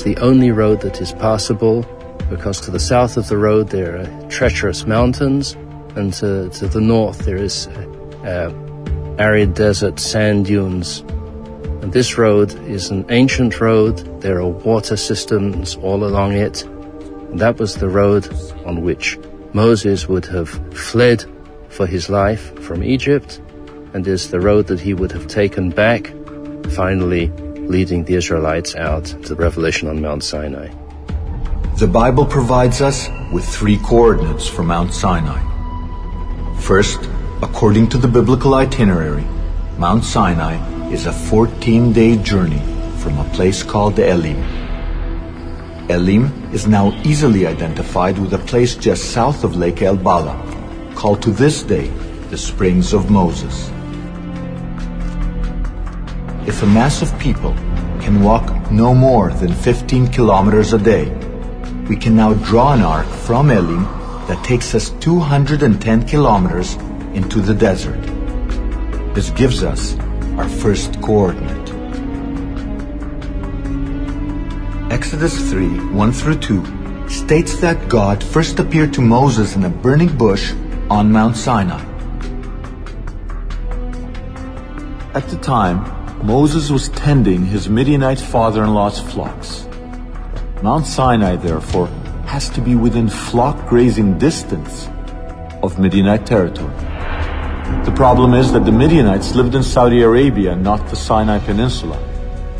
[0.06, 1.82] The only road that is passable
[2.30, 5.54] because to the south of the road there are treacherous mountains
[5.96, 7.66] and to, to the north there is
[8.24, 8.52] uh,
[9.18, 11.00] arid desert sand dunes.
[11.82, 13.96] And this road is an ancient road.
[14.20, 16.62] There are water systems all along it.
[16.62, 18.32] And that was the road
[18.64, 19.18] on which
[19.54, 21.24] Moses would have fled
[21.68, 23.40] for his life from Egypt
[23.92, 26.12] and is the road that he would have taken back,
[26.70, 27.32] finally
[27.68, 30.68] leading the Israelites out to the revelation on Mount Sinai.
[31.76, 35.40] The Bible provides us with three coordinates for Mount Sinai.
[36.60, 37.00] First,
[37.42, 39.26] according to the biblical itinerary,
[39.78, 40.56] Mount Sinai
[40.90, 42.62] is a 14 day journey
[42.98, 44.42] from a place called Elim.
[45.90, 50.36] Elim is now easily identified with a place just south of Lake El Ballah,
[50.94, 51.88] called to this day
[52.30, 53.70] the Springs of Moses.
[56.46, 57.54] If a mass of people
[58.00, 61.10] can walk no more than 15 kilometers a day,
[61.88, 63.82] we can now draw an arc from Elim
[64.28, 66.74] that takes us 210 kilometers
[67.14, 68.00] into the desert.
[69.12, 69.98] This gives us
[70.38, 71.68] our first coordinate.
[74.92, 80.16] Exodus 3 1 through 2 states that God first appeared to Moses in a burning
[80.16, 80.52] bush
[80.90, 81.82] on Mount Sinai.
[85.12, 89.68] At the time, Moses was tending his Midianite father in law's flocks.
[90.62, 91.88] Mount Sinai, therefore,
[92.26, 94.88] has to be within flock grazing distance
[95.62, 96.74] of Midianite territory.
[97.84, 101.98] The problem is that the Midianites lived in Saudi Arabia, not the Sinai Peninsula,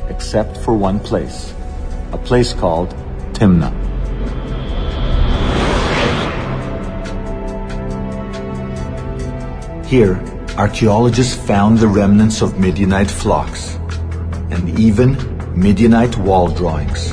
[0.08, 1.54] except for one place,
[2.12, 2.90] a place called
[3.32, 3.74] Timnah.
[9.86, 10.20] Here,
[10.56, 13.74] archaeologists found the remnants of Midianite flocks
[14.50, 15.14] and even
[15.54, 17.12] Midianite wall drawings.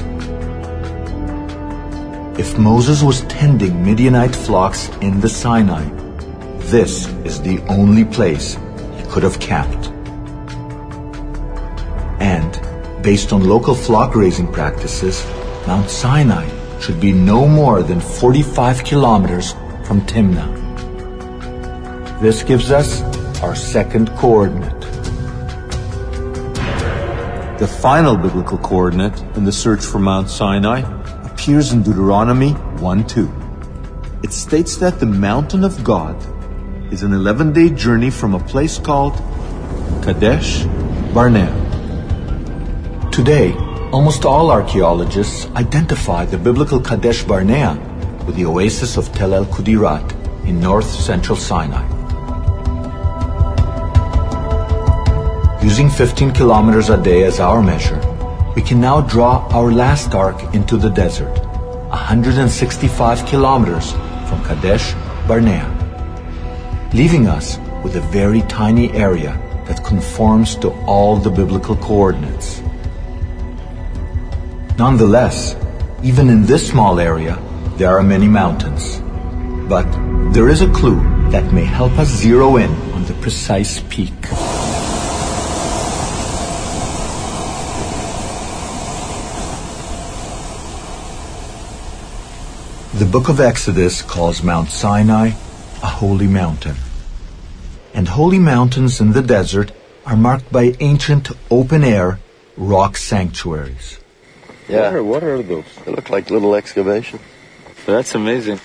[2.39, 5.83] If Moses was tending Midianite flocks in the Sinai,
[6.71, 8.57] this is the only place
[8.97, 9.87] he could have camped.
[12.21, 15.25] And, based on local flock raising practices,
[15.67, 16.47] Mount Sinai
[16.79, 19.51] should be no more than 45 kilometers
[19.83, 20.61] from Timnah.
[22.21, 23.01] This gives us
[23.43, 24.79] our second coordinate.
[27.59, 30.79] The final biblical coordinate in the search for Mount Sinai
[31.25, 33.29] appears in Deuteronomy 1 2.
[34.23, 36.15] It states that the mountain of God
[36.93, 39.17] is an 11 day journey from a place called
[40.01, 40.63] Kadesh
[41.13, 41.51] Barnea.
[43.11, 43.51] Today,
[43.91, 47.75] almost all archaeologists identify the biblical Kadesh Barnea
[48.25, 50.13] with the oasis of Tel El Kudirat
[50.45, 51.92] in north central Sinai.
[55.63, 57.97] Using 15 kilometers a day as our measure,
[58.53, 61.33] we can now draw our last arc into the desert,
[61.87, 63.93] 165 kilometers
[64.27, 64.93] from Kadesh
[65.25, 65.65] Barnea,
[66.93, 72.61] leaving us with a very tiny area that conforms to all the biblical coordinates.
[74.77, 75.55] Nonetheless,
[76.03, 77.39] even in this small area,
[77.77, 78.99] there are many mountains.
[79.69, 79.87] But
[80.33, 80.99] there is a clue
[81.31, 84.11] that may help us zero in on the precise peak.
[93.03, 95.31] The book of Exodus calls Mount Sinai
[95.83, 96.77] a holy mountain.
[97.93, 99.73] And holy mountains in the desert
[100.05, 102.19] are marked by ancient open air
[102.55, 103.99] rock sanctuaries.
[104.69, 104.91] Yeah.
[104.91, 105.65] What are, what are those?
[105.83, 107.21] They look like little excavations.
[107.85, 108.61] That's amazing.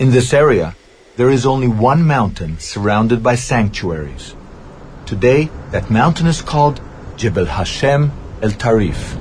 [0.00, 0.74] In this area,
[1.14, 4.34] there is only one mountain surrounded by sanctuaries.
[5.06, 6.80] Today, that mountain is called
[7.16, 8.10] Jebel Hashem
[8.42, 9.16] El Tarif.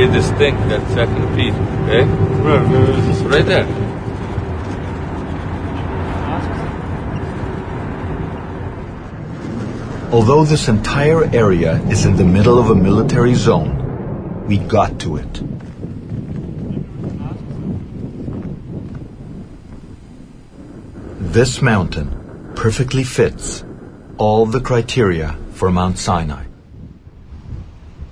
[0.00, 2.08] Very distinct, that second piece, eh?
[2.40, 3.24] okay?
[3.28, 3.66] Right there.
[10.10, 15.16] Although this entire area is in the middle of a military zone, we got to
[15.16, 15.42] it.
[21.30, 23.64] This mountain perfectly fits
[24.16, 26.49] all the criteria for Mount Sinai.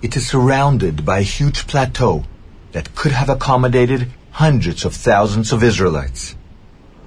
[0.01, 2.25] It is surrounded by a huge plateau
[2.71, 6.37] that could have accommodated hundreds of thousands of Israelites.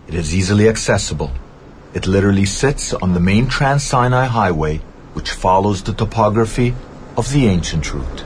[0.09, 1.31] It is easily accessible.
[1.93, 4.81] It literally sits on the main Trans Sinai Highway,
[5.13, 6.75] which follows the topography
[7.15, 8.25] of the ancient route.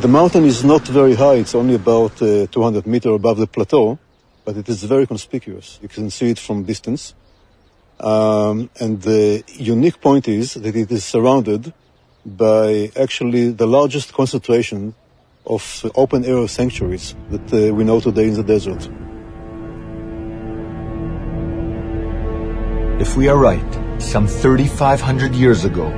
[0.00, 3.98] The mountain is not very high, it's only about uh, 200 meters above the plateau,
[4.44, 5.80] but it is very conspicuous.
[5.82, 7.14] You can see it from distance.
[8.00, 11.72] Um, and the unique point is that it is surrounded
[12.24, 14.94] by actually the largest concentration
[15.46, 18.88] of open air sanctuaries that uh, we know today in the desert.
[23.00, 25.88] If we are right, some 3,500 years ago,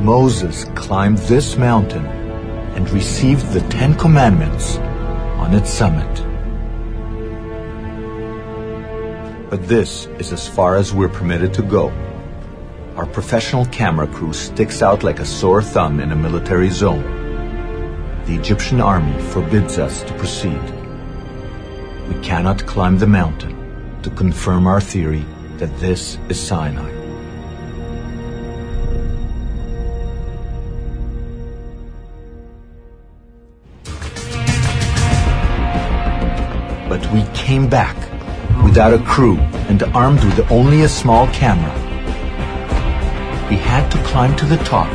[0.00, 4.76] Moses climbed this mountain and received the Ten Commandments
[5.38, 6.33] on its summit.
[9.54, 11.92] But this is as far as we're permitted to go.
[12.96, 17.04] Our professional camera crew sticks out like a sore thumb in a military zone.
[18.26, 20.60] The Egyptian army forbids us to proceed.
[22.08, 23.54] We cannot climb the mountain
[24.02, 25.24] to confirm our theory
[25.58, 26.90] that this is Sinai.
[36.88, 38.13] But we came back
[38.62, 39.36] without a crew
[39.68, 41.72] and armed with only a small camera.
[43.50, 44.90] We had to climb to the top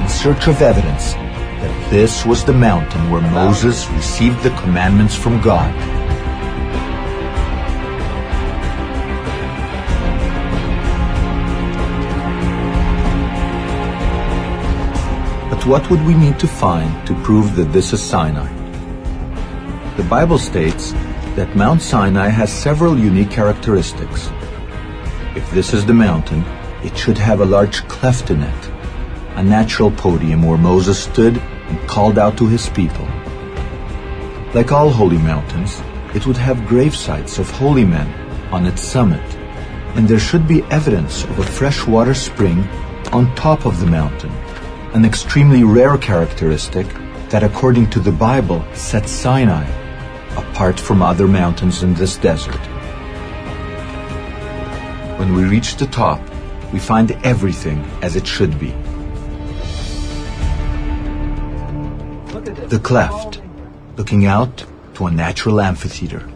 [0.00, 5.40] in search of evidence that this was the mountain where Moses received the commandments from
[5.40, 5.74] God.
[15.50, 18.48] But what would we need to find to prove that this is Sinai?
[19.96, 20.94] The Bible states
[21.36, 24.30] that Mount Sinai has several unique characteristics.
[25.36, 26.44] If this is the mountain,
[26.82, 28.70] it should have a large cleft in it,
[29.36, 33.06] a natural podium where Moses stood and called out to his people.
[34.54, 35.80] Like all holy mountains,
[36.14, 38.08] it would have gravesites of holy men
[38.52, 39.22] on its summit,
[39.94, 42.66] and there should be evidence of a freshwater spring
[43.12, 44.32] on top of the mountain,
[44.94, 46.86] an extremely rare characteristic
[47.28, 49.79] that according to the Bible sets Sinai
[50.36, 52.60] apart from other mountains in this desert.
[55.18, 56.20] When we reach the top,
[56.72, 58.70] we find everything as it should be.
[62.68, 63.42] The cleft,
[63.96, 66.28] looking out to a natural amphitheater.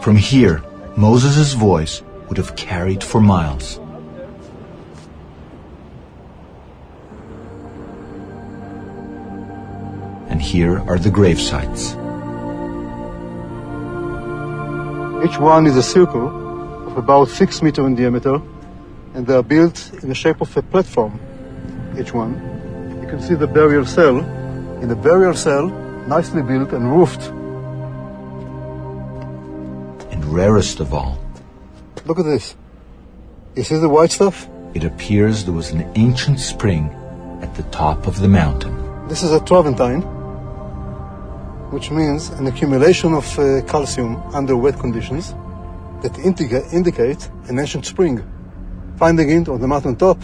[0.00, 0.62] From here,
[0.96, 3.78] Moses' voice would have carried for miles.
[10.50, 11.92] Here are the grave sites.
[15.24, 16.26] Each one is a circle
[16.88, 18.42] of about six meters in diameter,
[19.14, 21.20] and they are built in the shape of a platform,
[21.96, 22.32] each one.
[23.00, 24.18] You can see the burial cell.
[24.82, 25.68] In the burial cell,
[26.08, 27.22] nicely built and roofed.
[30.12, 31.16] And rarest of all,
[32.06, 32.56] Look at this.
[33.54, 34.48] You see the white stuff?
[34.74, 36.90] it appears there was an ancient spring
[37.40, 38.74] at the top of the mountain.
[39.08, 40.02] This is a Travertine,
[41.70, 45.34] which means an accumulation of uh, calcium under wet conditions
[46.02, 48.22] that indica- indicate an ancient spring.
[48.96, 50.18] Finding it on the mountain top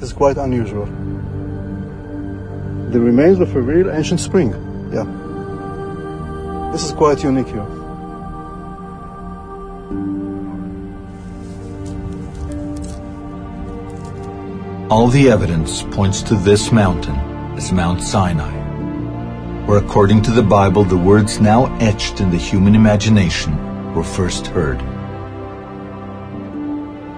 [0.00, 0.86] is quite unusual.
[2.90, 4.50] The remains of a real ancient spring.
[4.92, 5.04] Yeah.
[6.72, 7.66] This is quite unique here.
[14.90, 17.16] All the evidence points to this mountain
[17.56, 18.63] as Mount Sinai,
[19.66, 23.52] where according to the Bible the words now etched in the human imagination
[23.94, 24.82] were first heard.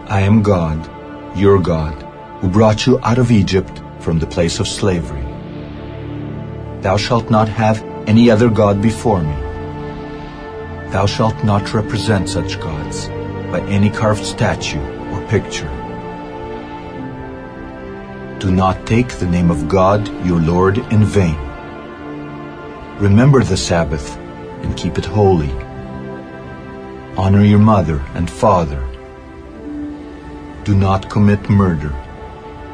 [0.09, 0.89] I am God,
[1.36, 2.02] your God,
[2.40, 5.24] who brought you out of Egypt from the place of slavery.
[6.82, 9.35] Thou shalt not have any other God before me.
[10.93, 13.09] Thou shalt not represent such gods
[13.51, 15.73] by any carved statue or picture.
[18.39, 21.45] Do not take the name of God, your Lord, in vain.
[22.98, 24.16] Remember the Sabbath
[24.62, 25.51] and keep it holy.
[27.18, 28.82] Honor your mother and father.
[30.64, 31.94] Do not commit murder.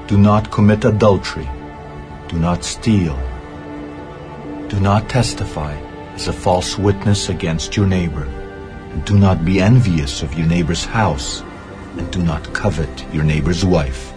[0.07, 1.51] Do not commit adultery.
[2.29, 3.17] Do not steal.
[4.69, 5.75] Do not testify
[6.15, 8.23] as a false witness against your neighbor.
[8.93, 11.43] And do not be envious of your neighbor's house.
[11.99, 14.12] And do not covet your neighbor's wife.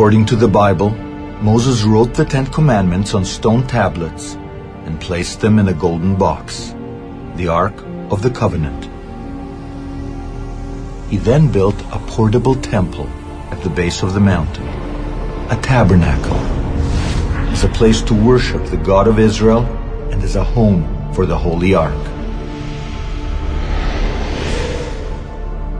[0.00, 0.92] According to the Bible,
[1.42, 4.32] Moses wrote the Ten Commandments on stone tablets
[4.86, 6.74] and placed them in a golden box,
[7.36, 7.74] the Ark
[8.10, 8.84] of the Covenant.
[11.10, 13.08] He then built a portable temple
[13.50, 14.66] at the base of the mountain,
[15.50, 16.40] a tabernacle,
[17.52, 19.66] as a place to worship the God of Israel
[20.10, 22.04] and as a home for the Holy Ark.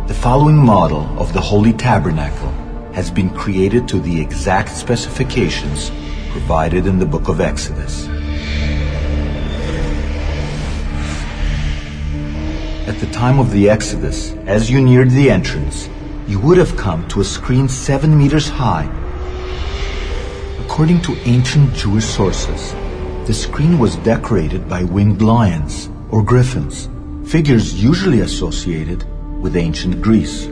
[0.09, 2.59] The following model of the Holy Tabernacle
[3.01, 5.90] has been created to the exact specifications
[6.32, 8.06] provided in the book of Exodus.
[12.86, 15.89] At the time of the Exodus, as you neared the entrance,
[16.28, 18.85] you would have come to a screen seven meters high.
[20.66, 22.74] According to ancient Jewish sources,
[23.27, 26.90] the screen was decorated by winged lions or griffins,
[27.24, 29.06] figures usually associated
[29.40, 30.51] with ancient Greece.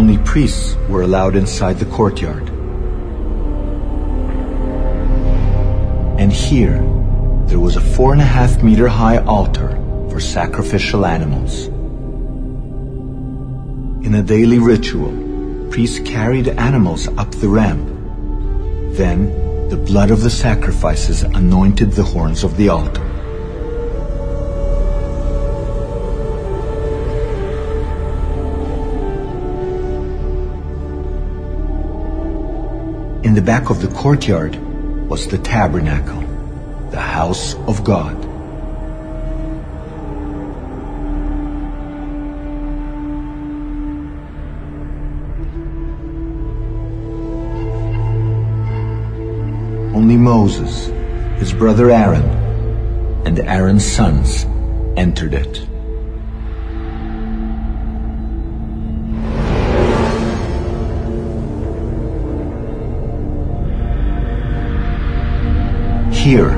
[0.00, 2.48] Only priests were allowed inside the courtyard.
[6.18, 6.80] And here,
[7.44, 9.76] there was a four and a half meter high altar
[10.08, 11.66] for sacrificial animals.
[14.06, 15.12] In a daily ritual,
[15.70, 17.86] priests carried animals up the ramp.
[18.96, 23.09] Then, the blood of the sacrifices anointed the horns of the altar.
[33.22, 34.56] In the back of the courtyard
[35.06, 36.22] was the tabernacle,
[36.90, 38.16] the house of God.
[49.94, 50.86] Only Moses,
[51.38, 52.24] his brother Aaron,
[53.26, 54.46] and Aaron's sons
[54.96, 55.69] entered it.
[66.30, 66.54] Here,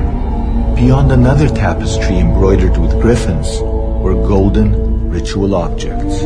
[0.75, 3.59] beyond another tapestry embroidered with griffins,
[4.03, 6.21] were golden ritual objects.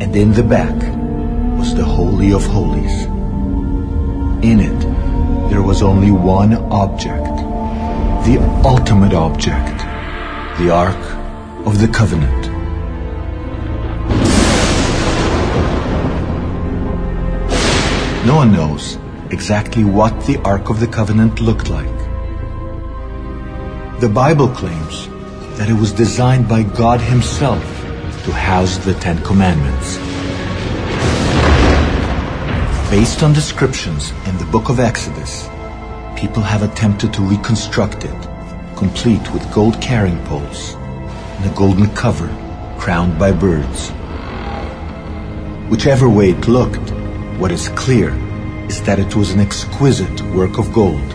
[0.00, 0.74] And in the back
[1.58, 3.04] was the Holy of Holies.
[4.42, 7.36] In it, there was only one object,
[8.24, 9.73] the ultimate object
[10.58, 10.96] the Ark
[11.66, 12.46] of the Covenant.
[18.24, 18.96] No one knows
[19.32, 21.98] exactly what the Ark of the Covenant looked like.
[23.98, 25.08] The Bible claims
[25.58, 27.64] that it was designed by God Himself
[28.22, 29.96] to house the Ten Commandments.
[32.90, 35.48] Based on descriptions in the book of Exodus,
[36.16, 38.33] people have attempted to reconstruct it
[38.76, 42.28] complete with gold carrying poles and a golden cover
[42.78, 43.90] crowned by birds.
[45.70, 46.90] Whichever way it looked,
[47.38, 48.10] what is clear
[48.68, 51.10] is that it was an exquisite work of gold.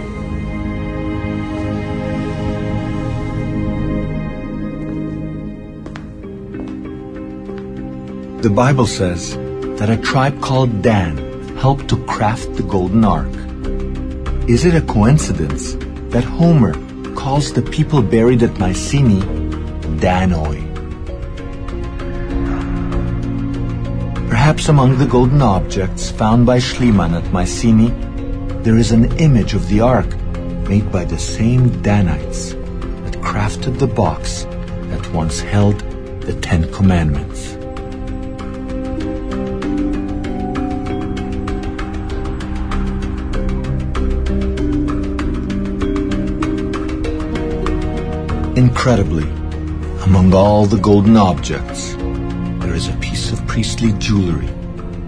[8.41, 9.35] The Bible says
[9.79, 11.17] that a tribe called Dan
[11.57, 13.33] helped to craft the golden ark.
[14.49, 15.75] Is it a coincidence
[16.13, 16.73] that Homer
[17.19, 19.19] calls the people buried at Mycenae
[19.99, 20.61] Danoi.
[24.29, 27.91] Perhaps among the golden objects found by Schliemann at Mycenae,
[28.63, 30.07] there is an image of the ark
[30.69, 32.53] made by the same Danites
[33.03, 34.45] that crafted the box
[34.89, 35.77] that once held
[36.21, 37.58] the Ten Commandments.
[48.69, 49.27] Incredibly,
[50.03, 51.95] among all the golden objects,
[52.61, 54.45] there is a piece of priestly jewelry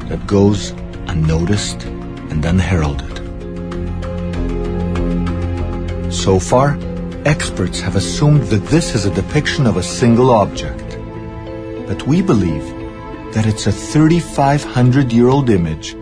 [0.09, 0.71] that goes
[1.13, 1.83] unnoticed
[2.31, 3.15] and unheralded.
[6.11, 6.75] So far,
[7.23, 10.97] experts have assumed that this is a depiction of a single object.
[11.87, 12.65] But we believe
[13.35, 15.95] that it's a 3,500 year old image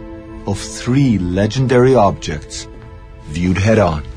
[0.47, 2.69] of three legendary objects
[3.25, 4.08] viewed head on.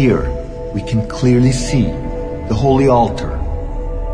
[0.00, 0.30] Here,
[0.72, 1.82] we can clearly see
[2.48, 3.36] the holy altar,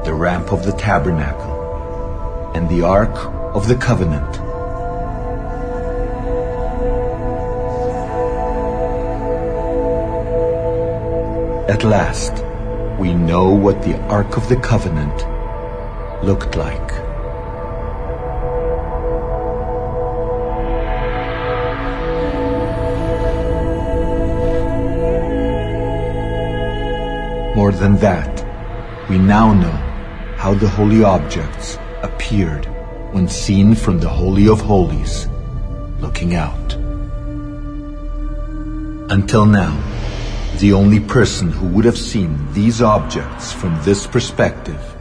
[0.04, 3.14] the ramp of the tabernacle, and the ark
[3.54, 4.32] of the covenant.
[11.70, 12.32] At last,
[12.98, 15.18] we know what the ark of the covenant
[16.24, 17.05] looked like.
[27.56, 28.44] More than that,
[29.08, 29.78] we now know
[30.36, 32.66] how the holy objects appeared
[33.12, 35.26] when seen from the Holy of Holies,
[35.98, 36.74] looking out.
[39.10, 39.74] Until now,
[40.58, 44.94] the only person who would have seen these objects from this perspective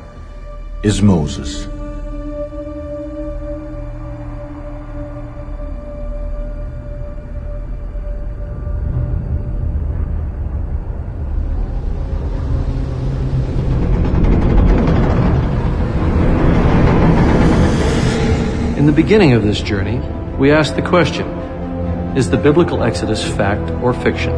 [0.81, 1.67] is Moses.
[18.95, 19.99] Beginning of this journey,
[20.37, 21.27] we asked the question
[22.15, 24.33] Is the biblical Exodus fact or fiction?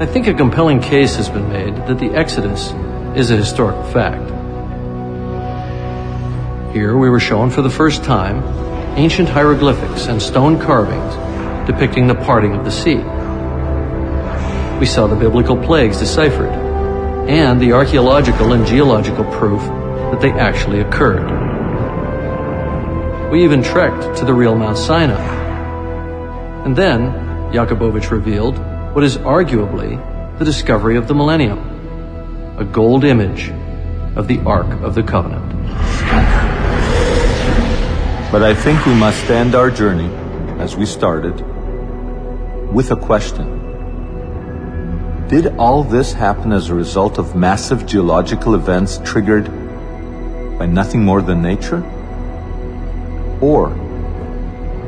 [0.00, 2.72] I think a compelling case has been made that the Exodus
[3.16, 4.28] is a historical fact.
[6.74, 8.42] Here we were shown for the first time
[8.98, 11.14] ancient hieroglyphics and stone carvings
[11.68, 12.96] depicting the parting of the sea.
[14.80, 16.52] We saw the biblical plagues deciphered
[17.28, 19.62] and the archaeological and geological proof
[20.14, 21.28] that they actually occurred.
[23.32, 26.64] We even trekked to the real Mount Sinai.
[26.64, 27.10] And then,
[27.52, 28.56] Jacobovici revealed
[28.94, 29.98] what is arguably
[30.38, 31.72] the discovery of the millennium
[32.58, 33.50] a gold image
[34.14, 35.50] of the Ark of the Covenant.
[38.30, 40.08] But I think we must end our journey,
[40.60, 41.34] as we started,
[42.72, 43.50] with a question.
[45.26, 49.63] Did all this happen as a result of massive geological events triggered
[50.58, 51.82] by nothing more than nature?
[53.40, 53.70] Or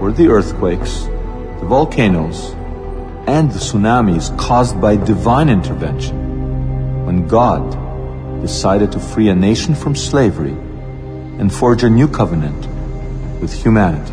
[0.01, 1.05] were the earthquakes,
[1.61, 2.53] the volcanoes,
[3.27, 9.97] and the tsunamis caused by divine intervention when God decided to free a nation from
[9.97, 10.57] slavery
[11.41, 12.67] and forge a new covenant
[13.41, 14.13] with humanity?